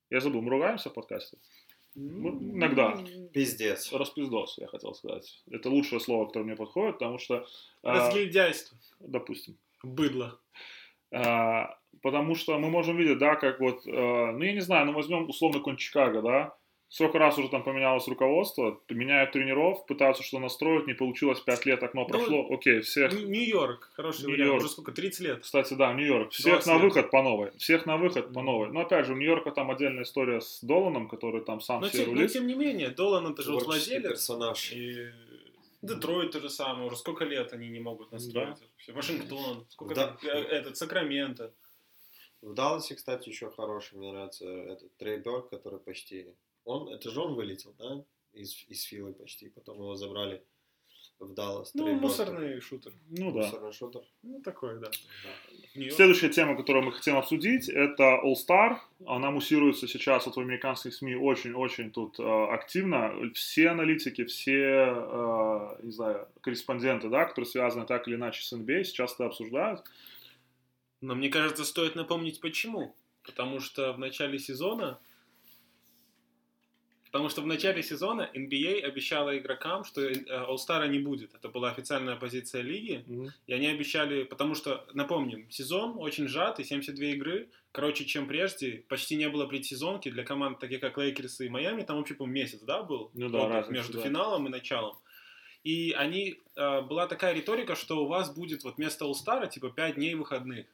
[0.09, 1.37] Я забыл, мы ругаемся в подкасте?
[1.97, 2.95] Иногда.
[3.33, 3.91] Пиздец.
[3.91, 5.41] Распиздос, я хотел сказать.
[5.49, 7.43] Это лучшее слово, которое мне подходит, потому что, э,
[7.83, 8.77] Разгильдяйство.
[8.99, 10.39] допустим, Быдло.
[11.11, 14.93] А, потому что мы можем видеть, да, как вот, э, ну, я не знаю, ну,
[14.93, 16.56] возьмем условно какой-нибудь Чикаго, да,
[16.89, 21.83] сколько раз уже там поменялось руководство, меняют тренеров, пытаются что настроить, не получилось, 5 лет
[21.83, 23.91] окно Ну, прошло, окей, всех, Нью-Йорк.
[23.95, 24.39] Хороший Нью-Йорк.
[24.41, 24.63] вариант.
[24.63, 24.91] Уже сколько?
[24.91, 25.39] 30 лет.
[25.41, 26.81] кстати, да, Нью-Йорк, всех 20 на лет.
[26.83, 30.03] выход по новой, всех на выход по новой, но опять же, у Нью-Йорка там отдельная
[30.03, 33.27] история с Доланом, который там сам Но все тем, но рулит, тем не менее, Долан
[33.33, 34.03] это же владелец.
[34.09, 34.71] персонаж.
[34.73, 35.07] И
[35.81, 36.87] Детройт то же самое.
[36.87, 38.49] Уже сколько лет они не могут настроить.
[38.57, 38.93] это всё.
[38.93, 39.65] Вашингтон.
[39.69, 40.07] Сколько Да.
[40.07, 41.53] там, э, этот, Сакраменто.
[42.41, 46.27] В Далласе, кстати, еще хороший, мне нравится этот Трей Бёрд, который почти...
[46.67, 48.03] Он, это же он вылетел, да?
[48.33, 50.43] Из, из Филы почти, потом его забрали
[51.17, 51.71] в Даллас.
[51.73, 52.91] Ну, мусорный шутер.
[53.09, 53.45] ну да.
[53.45, 54.01] Мусорный шутер.
[54.21, 54.91] Ну, такой, да.
[55.23, 55.89] Да.
[55.91, 58.77] Следующая тема, которую мы хотим обсудить, это All Star.
[59.05, 63.13] Она муссируется сейчас вот в американских СМИ очень-очень тут э, активно.
[63.33, 68.83] Все аналитики, все, э, не знаю, корреспонденты, да, которые связаны так или иначе с NBA,
[68.83, 69.83] сейчас это обсуждают.
[70.99, 72.93] Но мне кажется, стоит напомнить почему.
[73.23, 74.99] Потому что в начале сезона...
[77.11, 81.33] Потому что в начале сезона NBA обещала игрокам, что э, All-Star не будет.
[81.33, 83.03] Это была официальная позиция лиги.
[83.07, 83.31] Мгм.
[83.47, 89.15] И они обещали, потому что, напомним, сезон очень сжатый, 72 игры, короче, чем прежде, почти
[89.15, 92.83] не было предсезонки для команд, таких как Лейкерс и Майами, там вообще, по месяц, да,
[92.83, 94.03] был Ну да, разница, между да.
[94.03, 94.97] финалом и началом.
[95.63, 99.95] И они, э, была такая риторика, что у вас будет вот вместо All-Star, типа, 5
[99.95, 100.65] дней выходных.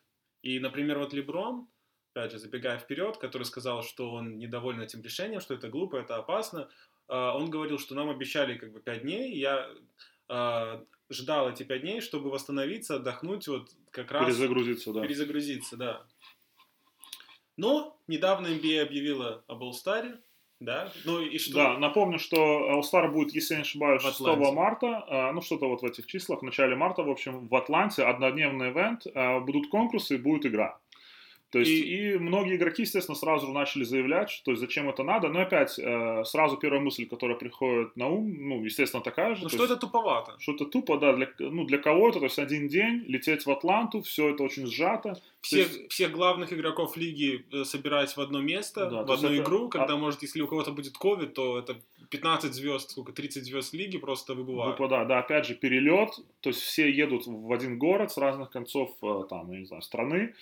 [0.44, 1.68] И, например, вот Леброн,
[2.14, 6.16] опять же, забегая вперед, который сказал, что он недоволен этим решением, что это глупо, это
[6.16, 6.70] опасно,
[7.10, 9.68] э, он говорил, что нам обещали как бы 5 дней, я
[10.30, 15.02] э, ждал эти 5 дней, чтобы восстановиться, отдохнуть, вот как раз Перезагрузиться, да.
[15.02, 16.06] перезагрузиться, да.
[17.58, 20.20] Но недавно NBA объявила об All-Star,
[20.60, 21.56] да, ну и что?
[21.56, 24.52] Да, напомню, что All Star будет, если я не ошибаюсь, В 6 Атланте.
[24.52, 28.70] марта, ну что-то вот в этих числах, в начале марта, в общем, в Атланте, однодневный
[28.70, 29.06] ивент,
[29.46, 30.80] будут конкурсы и будет игра.
[31.54, 32.14] То есть, и...
[32.14, 35.30] И- многие игроки, естественно, сразу же начали заявлять, что зачем это надо.
[35.30, 39.44] Но опять, э, сразу первая мысль, которая приходит на ум, ну, естественно, такая же.
[39.44, 40.36] Ну то что есть, это туповато?
[40.40, 44.30] Что-то тупо, да, для, ну, для кого-то, то есть один день, лететь в Атланту, все
[44.30, 45.22] это очень сжато.
[45.42, 49.38] Всех, есть- всех главных игроков лиги э, собирать в одно место, Да, в одну это-
[49.38, 51.76] игру, когда, а- может, если у кого-то будет ковид, то это
[52.10, 54.80] 15 звезд, сколько, 30 звезд лиги просто выбывают.
[54.80, 56.10] Выпадает, да, опять же, перелет,
[56.42, 59.82] то есть все едут в один город с разных концов, э, там, я не знаю,
[59.84, 60.34] страны.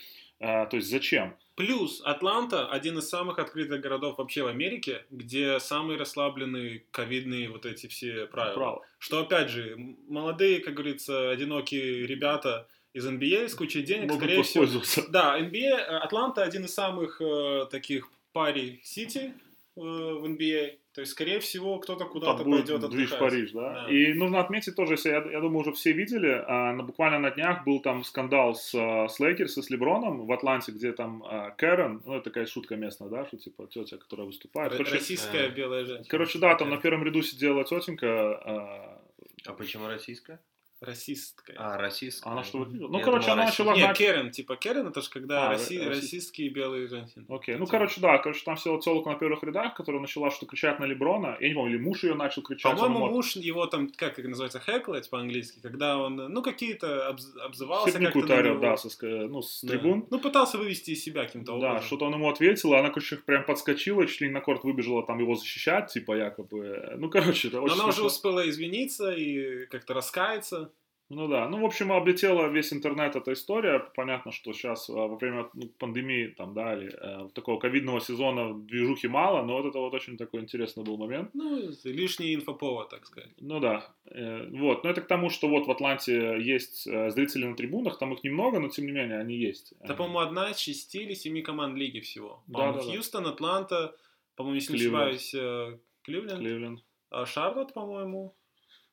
[0.41, 1.35] Э, То есть зачем?
[1.55, 7.67] Плюс Атланта один из самых открытых городов вообще в Америке, где самые расслабленные ковидные вот
[7.67, 8.55] эти все правила.
[8.55, 8.85] Право.
[8.97, 9.75] Что опять же,
[10.07, 15.07] молодые, как говорится, одинокие ребята из NBA с кучей денег, Могут скорее всего.
[15.09, 19.33] Да, NBA, э, Атланта один из самых э, таких пари Сити
[19.75, 20.77] э, в NBA.
[20.93, 23.19] То есть, скорее всего, кто-то куда-то Там будет пойдет движ отдыхать.
[23.19, 23.85] Париж, да?
[23.85, 23.89] Да.
[23.89, 27.31] И нужно отметить тоже, если, я, я думаю, уже все видели, а, на, буквально на
[27.31, 31.23] днях был там скандал с, а, с Лейкерс и с Леброном в Атланте, где там
[31.25, 34.71] а, Karen, ну, это такая шутка местная, да, что типа тетя, которая выступает.
[34.73, 36.07] Р- Короче, Расистская э, белая женщина.
[36.09, 39.01] короче, да, там на первом ряду сидела тетенька, а,
[39.45, 40.41] А почему российская?
[40.81, 41.55] Расистская.
[41.59, 42.27] А, российская.
[42.31, 42.87] она что выглядела?
[42.87, 43.95] Ну, Я короче, думал, она начала Нет.
[43.95, 47.23] Karen, типа Karen, это же когда А, Росси- ра- расист- российские белые женщины.
[47.29, 47.77] Окей, ну, Типа.
[47.77, 51.37] короче, да, короче, там села телка на первых рядах, которая начала что-то кричать на Леброна.
[51.39, 52.71] Я не помню, или муж ее начал кричать.
[52.71, 57.39] По-моему, ему муж его там, как это называется, хэклать по-английски, когда он, ну, какие-то обз-
[57.39, 58.61] обзывался Хипнику как-то ударил, него.
[58.61, 59.67] да, со, ну, с Да.
[59.73, 60.07] трибун.
[60.09, 61.81] Ну, пытался вывести из себя каким-то Да, образом.
[61.85, 65.19] что-то он ему ответил, она, короче, прям подскочила, чуть ли не на корт выбежала там
[65.19, 66.95] его защищать, типа, якобы.
[66.97, 70.70] Ну, короче, это Но очень она уже успела извиниться и как-то раскаяться.
[71.13, 73.79] Ну да, ну, в общем, облетела весь интернет эта история.
[73.95, 79.09] Понятно, что сейчас во время ну, пандемии, там, да, или э, такого ковидного сезона движухи
[79.09, 81.29] мало, но вот это вот очень такой интересный был момент.
[81.33, 83.29] Ну, лишний инфоповод, так сказать.
[83.41, 87.45] Ну да, э, вот, но это к тому, что вот в Атланте есть э, зрители
[87.45, 89.73] на трибунах, там их немного, но тем не менее они есть.
[89.81, 92.41] Э, по-моему, одна из шести или семи команд лиги всего.
[92.47, 92.91] Да, По-моему, да, да.
[92.93, 93.95] Хьюстон, Атланта,
[94.37, 94.95] по-моему, если не Кливленд.
[94.95, 96.83] ошибаюсь, э, Кливленд, Кливленд.
[97.09, 98.33] а Шарлотт, по-моему.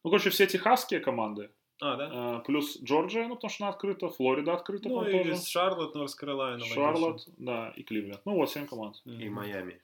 [0.02, 1.50] Ну, короче, все техасские команды,
[1.80, 2.38] А, да?
[2.40, 5.36] э, плюс Джорджия, ну, потому что она открыта, Флорида открыта, Ну, и тоже.
[5.36, 6.64] Шарлотт, Норс Каролайна.
[6.64, 8.20] Шарлотт, да, и Кливленд.
[8.24, 8.96] Ну вот, семь команд.
[9.04, 9.80] И Майами.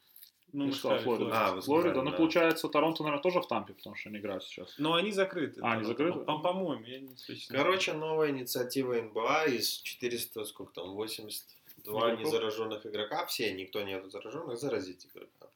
[0.52, 1.24] Ну, Ну мы что, сказали, Флорида.
[1.30, 1.58] Флорида.
[1.58, 2.02] А, Флорида.
[2.02, 2.16] Ну, да.
[2.16, 4.74] получается, Торонто, наверное, тоже в Тампе, потому что они играют сейчас.
[4.78, 5.60] Но они закрыты.
[5.62, 6.20] А, они закрыты?
[6.20, 7.56] По- По-моему, я не точно.
[7.56, 10.90] Короче, новая инициатива НБА из 400, сколько там,
[11.86, 12.26] 82 Игроков?
[12.26, 13.26] незараженных игрока.
[13.26, 15.48] Все, никто нету зараженных, заразить игрока.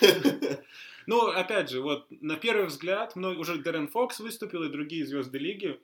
[1.06, 5.80] Ну, опять же, вот на первый взгляд, уже Дэрен Фокс выступил и другие звезды лиги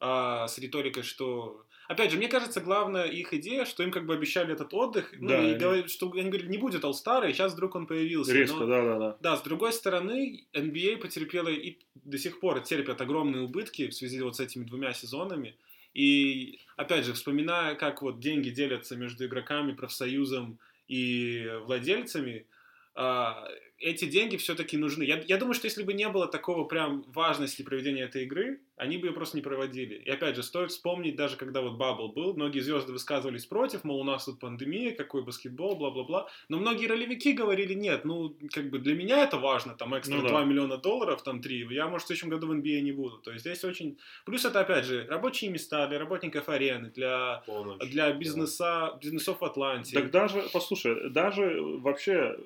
[0.00, 1.62] а, с риторикой, что...
[1.88, 5.28] Опять же, мне кажется, главная их идея, что им как бы обещали этот отдых, ну,
[5.28, 8.32] Да, и и- говорят, что они говорят, не будет All-Star, и сейчас вдруг он появился.
[8.34, 9.16] Резко, Но- да-да-да.
[9.20, 14.20] Да, с другой стороны, NBA потерпела и до сих пор терпят огромные убытки в связи
[14.20, 15.54] вот с этими двумя сезонами.
[15.96, 22.46] И, опять же, вспоминая, как вот деньги делятся между игроками, профсоюзом и владельцами,
[22.94, 23.48] а,
[23.78, 25.02] эти деньги все-таки нужны.
[25.02, 28.96] Я, я думаю, что если бы не было такого прям важности проведения этой игры, они
[28.96, 29.94] бы ее просто не проводили.
[29.94, 34.00] И опять же, стоит вспомнить, даже когда вот Бабл был, многие звезды высказывались против, мол,
[34.00, 36.28] у нас тут пандемия, какой баскетбол, бла-бла-бла.
[36.48, 40.22] Но многие ролевики говорили, нет, ну, как бы для меня это важно, там, экстра Ну
[40.22, 40.28] да.
[40.28, 43.18] 2 миллиона долларов, там, 3, я, может, в следующем году в NBA не буду.
[43.18, 43.98] То есть здесь очень...
[44.24, 47.88] Плюс это, опять же, рабочие места для работников арены, для, Полночь.
[47.88, 49.94] для бизнеса, бизнесов в Атланте.
[49.94, 52.36] Так даже, послушай, даже вообще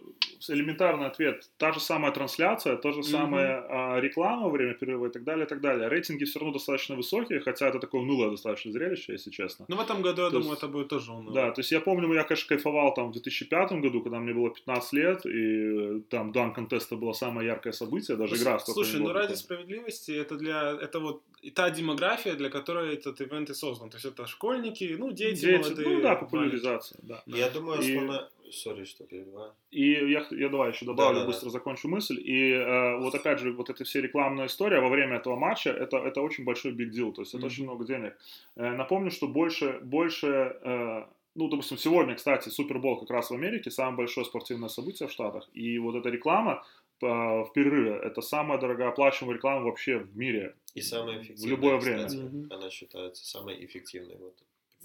[0.49, 1.20] элементарный ответ,
[1.57, 5.45] та же самая трансляция, та же самая а, реклама во время перерыва и так далее,
[5.47, 5.89] и так далее.
[5.89, 9.66] Рейтинги все равно достаточно высокие, хотя это такое унылое достаточно зрелище, если честно.
[9.68, 11.35] Ну, в этом году, я То думаю, есть- это будет тоже уныло.
[11.35, 14.51] Да, то есть я помню, я, конечно, кайфовал там в 2005 году, когда мне было
[14.51, 19.01] 15 лет, и э, там Дан контеста было самое яркое событие, даже Ну, игра Слушай,
[19.01, 23.55] ну ради справедливости, это для это вот и та демография, для которой этот ивент и
[23.55, 23.89] создан.
[23.91, 25.89] То есть это школьники, ну, дети, Дети, молодые.
[25.89, 27.23] ну да, популяризация, да.
[27.27, 28.29] Я думаю, И- основная...
[28.53, 29.53] Сори, что перебиваю.
[29.70, 31.26] И я, я давай еще добавлю, Да-да-да.
[31.26, 32.20] быстро закончу мысль.
[32.20, 35.98] И э, вот опять же, вот эта все рекламная история во время этого матча, это,
[35.98, 37.46] это очень большой big deal, то есть это Мгм.
[37.46, 38.16] очень много денег.
[38.57, 41.05] Э, напомню, что больше, больше э,
[41.36, 45.48] ну, допустим, сегодня, кстати, Супербол как раз в Америке, самое большое спортивное событие в Штатах,
[45.55, 46.64] и вот эта реклама
[47.03, 50.55] э, в перерыве, это самая дорогооплачиваемая реклама вообще в мире.
[50.74, 52.07] И самая В эффективная, любое время.
[52.07, 52.46] кстати, Мгм.
[52.53, 54.34] она считается самой эффективной вот,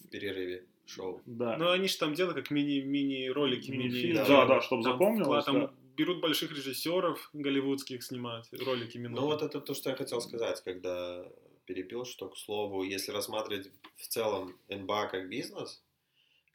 [0.04, 1.22] в перерыве шоу.
[1.26, 1.58] Да.
[1.58, 3.84] Ну, они же там делают как мини- мини-ролики, мини...
[3.84, 4.48] Мини-фильм, да, фильмы.
[4.48, 5.74] да, чтобы Там запомнилось, Там да.
[5.98, 9.22] берут больших режиссеров голливудских снимать, ролики минуты.
[9.22, 11.26] Ну вот это то, что я хотел сказать, когда
[11.66, 15.82] перепил, что, к слову, если рассматривать в целом НБА как бизнес,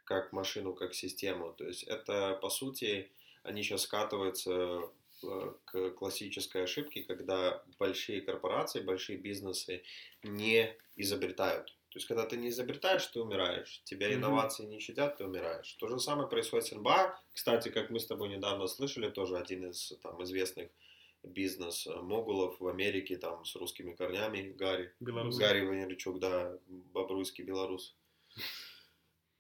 [0.05, 3.11] как машину, как систему, то есть это, по сути,
[3.43, 4.83] они сейчас скатываются
[5.23, 9.83] э, к классической ошибке, когда большие корпорации, большие бизнесы
[10.23, 11.77] не изобретают.
[11.91, 13.83] То есть, когда ты не изобретаешь, ты умираешь.
[13.85, 14.17] Тебя Мгм.
[14.17, 15.73] инновации не щадят, ты умираешь.
[15.75, 17.19] То же самое происходит с НБА.
[17.33, 20.71] Кстати, как мы с тобой недавно слышали, тоже один из там, известных
[21.25, 24.95] бизнес-могулов в Америке, там, с русскими корнями, Гарри.
[25.01, 25.37] Белорус.
[25.37, 27.95] Гарри Ванерчук, да, бобруйский белорус.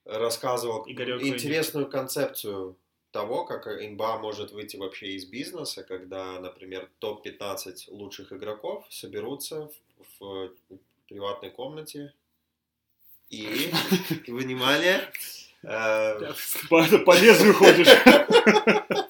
[0.04, 2.76] Рассказывал Игорек интересную концепцию
[3.12, 9.70] того, как НБА может выйти вообще из бизнеса, когда, например, топ-15 лучших игроков соберутся
[10.18, 10.78] в, в
[11.08, 12.12] приватной комнате
[13.30, 13.72] и,
[14.26, 15.10] внимание,
[15.62, 16.32] э,
[16.68, 17.88] По, лезвию ходишь.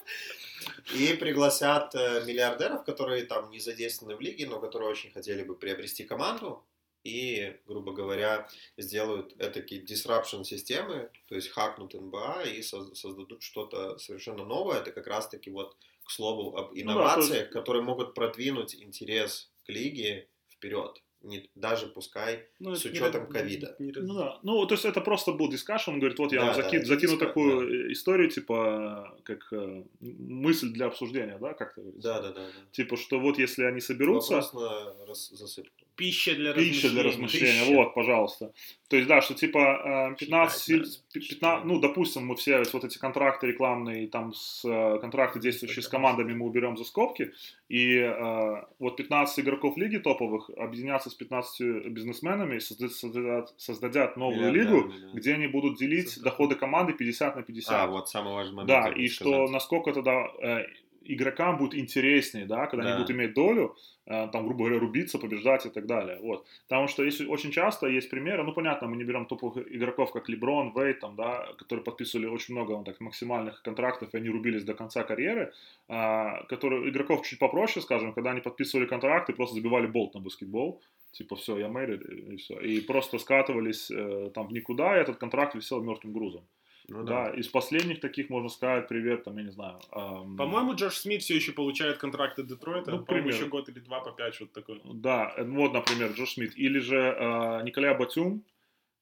[0.95, 5.57] и пригласят э, миллиардеров, которые там не задействованы в лиге, но которые очень хотели бы
[5.57, 6.65] приобрести команду
[7.03, 13.99] и, грубо говоря, сделают этакие disruption системы, то есть хакнут НБА и соз- создадут что-то
[13.99, 14.81] совершенно новое.
[14.81, 19.71] Это как раз-таки вот к слову об Ну да, инновациях, которые могут продвинуть интерес к
[19.71, 21.03] лиге вперед.
[21.23, 23.77] Не, даже пускай Ну, с учетом Ну ковида.
[23.79, 24.39] не раз- да.
[24.43, 26.77] Ну, то есть это просто был дискашн, он говорит, вот я Да, вам да, заки-
[26.77, 27.75] это закину диска- такую да.
[27.89, 32.09] э, историю, типа, как э, мысль для обсуждения, да, как это говорится?
[32.09, 32.41] Да, да, да.
[32.47, 32.51] да.
[32.73, 35.80] Типа, что вот если они соберутся, Вопрос на рас- засыпку.
[36.01, 37.47] Пища для пища для размышлений.
[37.47, 37.75] размышления, Пища.
[37.77, 38.53] вот, пожалуйста.
[38.89, 41.21] То есть, да, что типа э, 15, Читать, силь- да.
[41.21, 45.89] 15, ну, допустим, мы все вот эти контракты рекламные, там, с, э, контракты, действующие с
[45.89, 47.33] командами, мы уберем за скобки,
[47.69, 54.51] и э, вот 15 игроков лиги топовых объединятся с 15 бизнесменами и создадут, создадут новую
[54.51, 55.19] Миллиардерами, лигу, да.
[55.19, 57.73] где они будут делить доходы команды 50 на 50.
[57.73, 58.69] А, вот самый важный момент.
[58.69, 59.51] Да, и что сказать.
[59.51, 60.65] насколько тогда э,
[61.03, 62.91] игрокам будет интереснее, да, когда Да.
[62.91, 63.77] они будут иметь долю,
[64.07, 66.19] э, там, грубо говоря, рубиться, побеждать и так далее.
[66.21, 66.47] Вот.
[66.69, 70.29] Потому что если очень часто есть примеры, ну, понятно, мы не берем топовых игроков, как
[70.29, 74.65] Леброн, Вейт, там, да, которые подписывали очень много ну, так, максимальных контрактов, и они рубились
[74.65, 75.53] до конца карьеры,
[75.89, 80.81] а, которые, игроков чуть попроще, скажем, когда они подписывали контракты, просто забивали болт на баскетбол,
[81.13, 82.59] типа, все, я it, и все.
[82.61, 86.43] И просто скатывались э, там в никуда, и этот контракт висел мертвым грузом.
[86.91, 89.79] Ну Да, из последних таких можно сказать, привет, там, я не знаю.
[89.93, 92.91] ам, По-моему, Джош Смит все еще получает контракты Детройта.
[92.91, 93.29] Ну, примеру.
[93.29, 94.81] еще год или два по пять, что-то такое.
[94.85, 96.53] Да, вот, например, Джош Смит.
[96.57, 98.43] Или же э, Николя Батюм,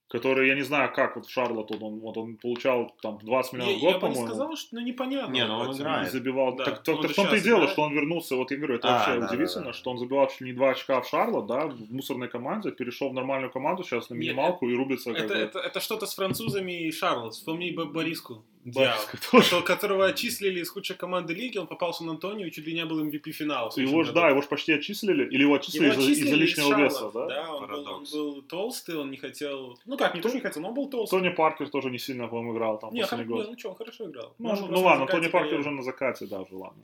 [0.09, 3.59] который, я не знаю, как вот Шарлот, он, он, вот он получал там 20 Я,
[3.59, 4.27] миллионов в я год, бы не по-моему.
[4.27, 5.33] сказал, что ну, непонятно.
[5.33, 6.11] Не, ну он и играет.
[6.13, 6.57] забивал.
[6.57, 7.71] Да, Так, так, он так в том-то и дело, играет.
[7.73, 9.73] что он вернулся, вот я говорю, это А, вообще да, удивительно, да, да.
[9.75, 13.11] что он забивал чуть ли не 2 очка в Шарлот, да, в муторной команде, перешел
[13.11, 15.41] в нормальную команду сейчас на Не, минималку и рубится как Это, бы.
[15.41, 17.35] это, это что-то с французами и Шарлот.
[17.35, 18.43] Вспомни Бо- Бориску.
[18.71, 19.03] Дьявол.
[19.31, 19.51] тоже.
[19.51, 22.85] Ко- Которого отчислили из худшей команды лиги, он попал в Сан-Антонио и чуть ли не
[22.85, 23.71] был MVP финала.
[23.77, 24.21] Его ж, году.
[24.21, 26.99] да, его ж почти отчислили, или его отчислили Его из-за из-за отчислили из лишнего веса,
[26.99, 27.53] Шарлотт, да?
[27.55, 29.79] он был, он был толстый, он не хотел...
[29.87, 31.17] Ну как, не то, что не хотел, но он был толстый.
[31.19, 33.47] Тони Паркер тоже не сильно, по-моему, играл там Не, последний хор- год.
[33.47, 34.35] не, ну что, он хорошо играл.
[34.39, 36.81] Ну, ну просто ладно, на Тони Паркер уже на закате, да, уже ладно.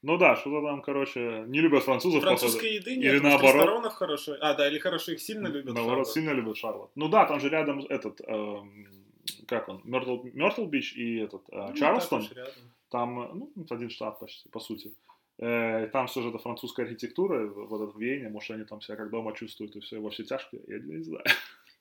[0.00, 2.22] Ну да, что-то там, короче, не любят французов.
[2.22, 3.54] Французской еды нет, Или наоборот.
[3.56, 4.36] ресторанов хорошо.
[4.40, 5.74] А, да, или хорошо их сильно любят.
[5.74, 6.08] Наоборот, Шарлотт.
[6.14, 6.90] сильно любят Шарлот.
[6.94, 8.86] Ну да, там же рядом этот, эм,
[9.46, 12.52] как он, Мертл, Мертл Бич и этот, э, Ну, рядом.
[12.90, 14.92] Там, э, ну, это один штат почти, по сути.
[15.38, 19.10] Э, Там все же это французская архитектура, вот это веяние, может, они там себя как
[19.10, 21.24] дома чувствуют, и все во все тяжкие, я не знаю.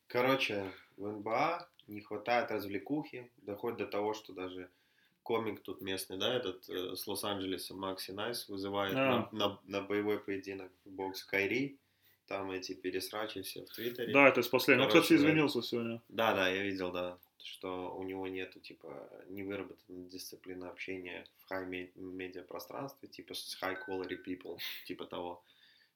[0.08, 4.70] Короче, в НБА не хватает развлекухи, доходит до того, что даже
[5.24, 9.28] комик тут местный, да, этот э, с Лос-Анджелеса, Макси Найс, вызывает А.
[9.32, 11.78] на, на- на боевой поединок в бокс Кайри,
[12.28, 14.14] там эти пересрачи все в Твиттере.
[14.14, 14.86] Да, это из последнего.
[14.86, 15.30] Он, кстати, Короче, да.
[15.30, 16.02] извинился сегодня.
[16.10, 17.18] Да, да, я видел, да,
[17.48, 23.58] что у него нету, типа, не выработана дисциплина общения в хай медиа пространстве, типа с
[23.62, 25.44] high quality people, типа того,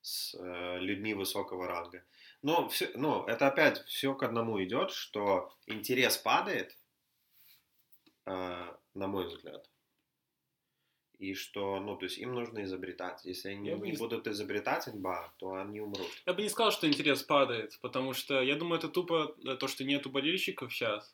[0.02, 2.04] с э, людьми высокого ранга.
[2.42, 6.76] Но, все, ну, это опять все к одному идет, что интерес падает,
[8.26, 9.70] э, на мой взгляд.
[11.20, 13.24] И что, ну, то есть им нужно изобретать.
[13.26, 16.10] Если они Я не не- будут изобретать НБА, то они умрут.
[16.26, 19.68] Я бы не сказал, что интерес падает, потому что я думаю, это тупо э, то,
[19.68, 21.14] что нету болельщиков сейчас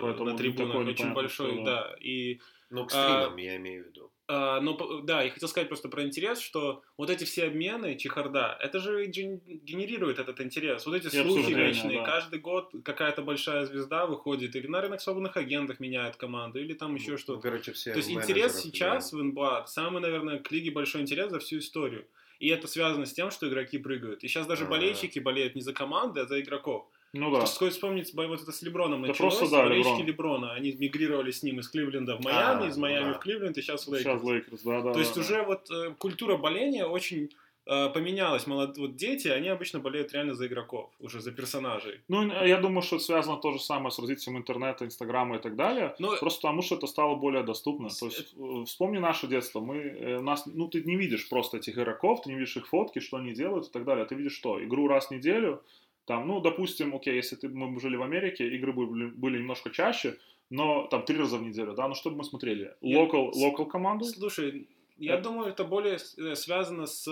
[0.00, 1.96] Поэтому на трибунах очень большой, что- да.
[2.00, 4.10] И Ну, к А, стримам я имею в виду.
[4.28, 7.96] А, ну, по- да, я хотел сказать просто про интерес, что вот эти все обмены,
[7.98, 10.86] чехарда, это же ген- генерирует этот интерес.
[10.86, 12.04] Вот эти И слухи вечные, да.
[12.06, 16.94] каждый год какая-то большая звезда выходит, или на рынок свободных агентов меняет команду, или там
[16.94, 17.40] еще Ну, что-то.
[17.42, 21.40] короче, все То есть интерес сейчас в НБА, самый, наверное, к лиге большой интерес за
[21.40, 22.06] всю историю.
[22.38, 24.24] И это связано с тем, что игроки прыгают.
[24.24, 24.68] И сейчас даже А.
[24.68, 26.88] болельщики болеют не за команды, а за игроков.
[27.14, 27.44] Ну да.
[27.46, 29.36] Стоит вспомнить вот это с Леброном Да началось.
[29.36, 30.06] просто да, болельщики Леброн.
[30.06, 30.52] Леброна.
[30.54, 33.18] Они мигрировали с ним из Кливленда в Майами, А, из Майами да.
[33.18, 34.24] в Кливленд, и сейчас в Сейчас Лейкерс.
[34.24, 34.92] Лейкерс, да, да.
[34.92, 37.28] То есть да, уже вот э, культура боления очень
[37.66, 38.46] э, поменялась.
[38.46, 38.78] Молод...
[38.78, 42.00] Вот дети, они обычно болеют реально за игроков, уже за персонажей.
[42.08, 45.54] Ну, я думаю, что это связано то же самое с развитием интернета, инстаграма и так
[45.54, 45.94] далее.
[45.98, 47.90] Но Просто потому, что это стало более доступно.
[47.90, 49.60] То есть, э, вспомни наше детство.
[49.60, 52.66] Мы, э, у нас, ну, ты не видишь просто этих игроков, ты не видишь их
[52.68, 54.06] фотки, что они делают и так далее.
[54.06, 54.64] Ты видишь что?
[54.64, 55.62] Игру раз в неделю.
[56.04, 60.18] Там, ну, допустим, окей, если ты, мы жили в Америке, игры были, были немножко чаще,
[60.50, 62.74] но там три раза в неделю, да, ну что бы мы смотрели?
[62.80, 64.04] Я- Local, local команду?
[64.04, 64.66] Слушай,
[64.98, 67.04] я Это- думаю, это более э, связано с,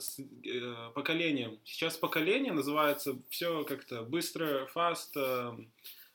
[0.00, 1.58] с, э, поколением.
[1.64, 5.52] Сейчас поколение называется все как-то быстро, fast, э,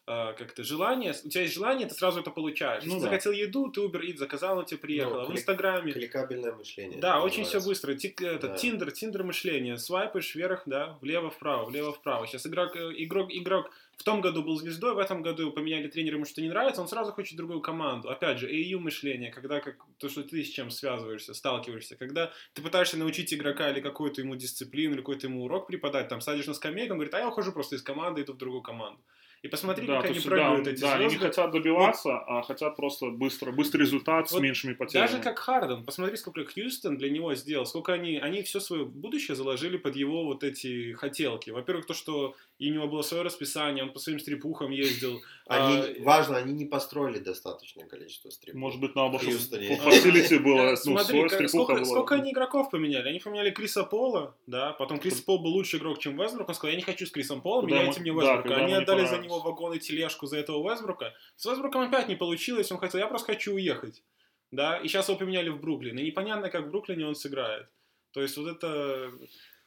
[0.08, 1.14] э, как-то желание.
[1.24, 2.84] У тебя есть желание, ты сразу это получаешь.
[2.84, 3.12] Ну Если да.
[3.12, 5.22] захотел еду, ты Uber Eats заказал, он тебе приехал.
[5.22, 5.92] Ну, в клик- Инстаграме.
[5.94, 7.00] Кликабельное мышление.
[7.00, 7.94] Да, очень все быстро.
[7.96, 8.56] Тик, это, Да.
[8.56, 9.78] Тиндер, Тиндер мышление.
[9.78, 12.28] Свайпаешь вверх, да, влево, вправо, влево, вправо.
[12.28, 16.16] Сейчас игрок, э, игрок, игрок в том году был звездой, в этом году поменяли тренера,
[16.16, 18.10] ему что не нравится, он сразу хочет другую команду.
[18.10, 21.96] Опять же, AU мышление, когда как, то, что ты с чем связываешься, сталкиваешься.
[21.96, 26.20] Когда ты пытаешься научить игрока или какую-то ему дисциплину, или какой-то ему урок преподать, там
[26.20, 29.00] садишь на скамейку, он говорит, а я ухожу просто из команды, иду в другую команду.
[29.42, 31.28] И посмотри, Да, как они есть, прыгают, да, эти да, они не звезды.
[31.30, 35.08] хотят добиваться, а хотят просто быстро, быстрый результат с Вот меньшими потерями.
[35.08, 39.36] Даже как Харден, посмотри, сколько Хьюстон для него сделал, сколько они, они все свое будущее
[39.36, 41.50] заложили под его вот эти хотелки.
[41.50, 45.20] Во-первых, то, что и у него было свое расписание, он по своим стрипухам ездил.
[45.48, 48.60] Они, А, важно, они не построили достаточное количество стримов.
[48.62, 51.86] Может быть, наоборот, по facility было, ну, Смотри, как- сколько, была.
[51.86, 53.10] сколько они игроков поменяли?
[53.10, 56.70] Они поменяли Криса Пола, да, потом Крис Пол был лучший игрок, чем Вестбрук, он сказал,
[56.70, 59.40] я не хочу с Крисом Полом, Когда меняйте мне да, когда они отдали за него
[59.40, 61.16] вагон и тележку за этого Вестбрука.
[61.38, 64.04] С Вестбруком опять не получилось, он хотел, я просто хочу уехать,
[64.52, 67.66] да, и сейчас его поменяли в Бруклин, и непонятно, как в Бруклине он сыграет.
[68.12, 69.12] То есть вот это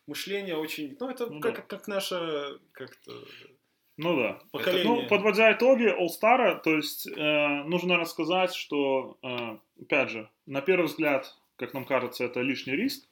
[0.07, 1.61] мышление очень, ну это Ну как, да.
[1.61, 3.13] как, как наше, как-то,
[3.97, 4.39] Ну да.
[4.53, 4.85] поколение.
[4.85, 10.61] Ну, подводя итоги All-Star, то есть э, нужно, наверное, сказать, что, э, опять же, на
[10.61, 13.09] первый взгляд, как нам кажется, это лишний риск,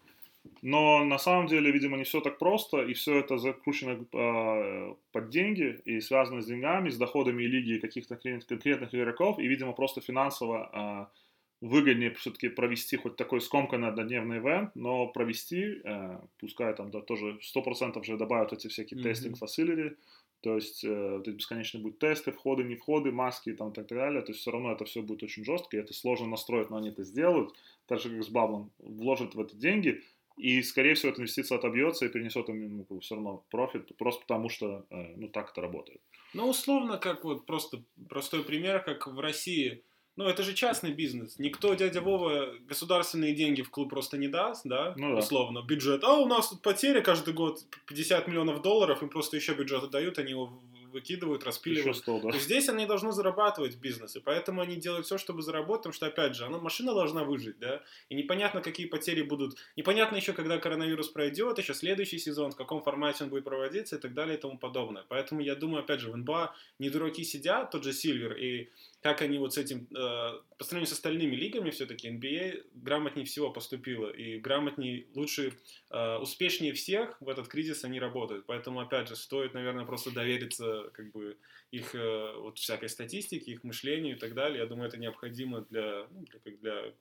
[0.61, 5.31] но на самом деле, видимо, не все так просто, и все это закручено э, под
[5.31, 10.01] деньги и связано с деньгами, с доходами лиги каких-то конкрет- конкретных игроков, и, видимо, просто
[10.01, 11.22] финансово э,
[11.63, 17.39] выгоднее все-таки провести хоть такой скомканный однодневный ивент, но провести, э, пускай там да, тоже
[17.41, 19.05] 100% же добавят эти всякие Мгм.
[19.05, 19.97] тестинг facility,
[20.43, 23.75] то есть э, вот эти бесконечные будут тесты, входы, не входы, маски и там и
[23.75, 24.23] так далее.
[24.23, 26.89] То есть все равно это все будет очень жестко, и это сложно настроить, но они
[26.91, 27.55] это сделают.
[27.87, 30.03] Так же, как с Баблом, вложат в это деньги.
[30.37, 34.49] и, скорее всего, эта инвестиция отобьется и принесет им ну, все равно профит, просто потому
[34.49, 36.01] что, э, ну, так это работает.
[36.35, 39.85] Ну, условно, как вот просто простой пример, как в России
[40.17, 41.39] ну, это же частный бизнес.
[41.39, 45.19] Никто, дядя Вова, государственные деньги в клуб просто не даст, да, Ну да.
[45.19, 46.05] условно, бюджет.
[46.05, 50.19] А у нас тут потеря каждый год 50 миллионов долларов, им просто еще бюджет дают,
[50.19, 51.97] они его выкидывают, распиливают.
[51.97, 52.39] 100, да.
[52.39, 56.37] Здесь они должны зарабатывать бизнес, и поэтому они делают все, чтобы заработать, потому что, опять
[56.37, 61.09] же, она, машина должна выжить, да, и непонятно, какие потери будут, непонятно еще, когда коронавирус
[61.09, 64.59] пройдет, еще следующий сезон, в каком формате он будет проводиться и так далее и тому
[64.59, 65.05] подобное.
[65.09, 68.69] Поэтому я думаю, опять же, в НБА не дураки сидят, тот же Сильвер, и
[69.03, 73.51] как они вот с этим, э, по сравнению с остальными лигами, все-таки NBA грамотнее всего
[73.51, 75.55] поступила, и грамотнее, лучше,
[75.91, 78.47] э, успешнее всех в этот кризис они работают.
[78.47, 81.37] Поэтому, опять же, стоит, наверное, просто довериться как бы
[81.73, 84.61] их э, вот всякой статистике, их мышлению и так далее.
[84.61, 86.95] Я думаю, это необходимо для, ну, для, для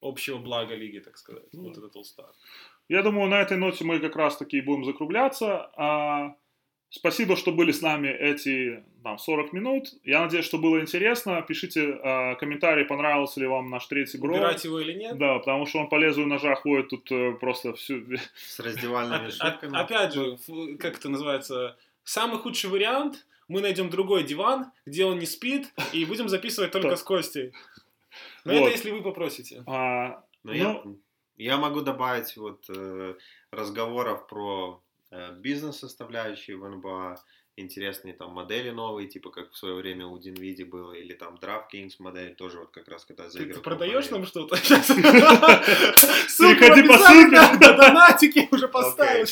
[0.00, 1.52] общего блага лиги, так сказать.
[1.52, 2.32] Ну Вот этот All-Star.
[2.88, 5.70] Я думаю, на этой ноте мы как раз таки будем закругляться.
[5.76, 6.34] А,
[6.90, 9.88] спасибо, что были с нами эти там, 40 минут.
[10.04, 11.40] Я надеюсь, что было интересно.
[11.42, 14.34] Пишите а, комментарии, понравился ли вам наш третий бро.
[14.34, 15.16] Убирать его или нет?
[15.18, 18.02] Да, потому что он по лезвию ножа ходит тут э, просто всю...
[18.36, 19.70] С раздевальными Оп- шутками.
[19.70, 20.38] оп- Опять же,
[20.78, 26.04] как это называется, самый худший вариант, мы найдем другой диван, где он не спит, и
[26.04, 27.52] будем записывать только с Костей.
[28.44, 28.62] Но Вот.
[28.62, 29.62] это если вы попросите.
[29.66, 30.82] А, Но Ну- я,
[31.52, 33.14] я могу добавить вот э,
[33.50, 34.89] разговоров про э,
[35.40, 37.16] бизнес-составляющие в НБА,
[37.60, 41.94] интересные там модели новые, типа как в свое время у Динвиди было, или там DraftKings
[41.98, 44.56] модель, тоже вот как раз когда за Ты, ты продаешь нам что-то?
[46.38, 47.58] Переходи по ссылке.
[47.58, 49.26] Донатики уже поставил.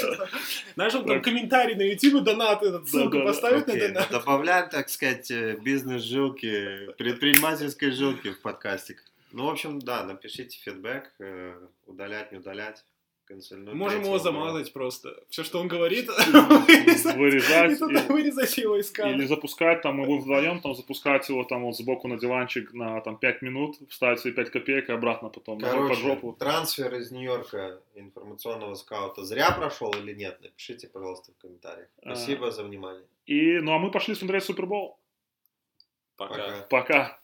[0.74, 4.08] Знаешь, он там комментарий на YouTube, донат, этот, ссылку поставить на донат.
[4.10, 9.02] Добавляем, так сказать, э, бизнес-жилки, предпринимательской жилки в подкастик.
[9.32, 11.54] Ну, в общем, да, напишите фидбэк, э,
[11.86, 12.84] удалять, не удалять.
[13.28, 15.22] Консольную Можем его замазать просто.
[15.28, 16.08] Все, что он говорит,
[17.16, 21.64] Вырезать и вырезать его из Или запускать там, мы будем вдвоем там запускать его там
[21.64, 25.58] вот сбоку на диванчик на там 5 минут, вставить себе 5 копеек и обратно потом
[25.58, 26.32] под Короче, жопу.
[26.32, 30.40] трансфер из Нью-Йорка информационного скаута зря прошел или нет?
[30.40, 31.88] Напишите, пожалуйста, в комментариях.
[32.02, 32.14] А.
[32.14, 33.04] Спасибо за внимание.
[33.26, 34.98] И, ну а мы пошли смотреть Супербол.
[36.16, 36.66] Пока.
[36.70, 37.20] Пока.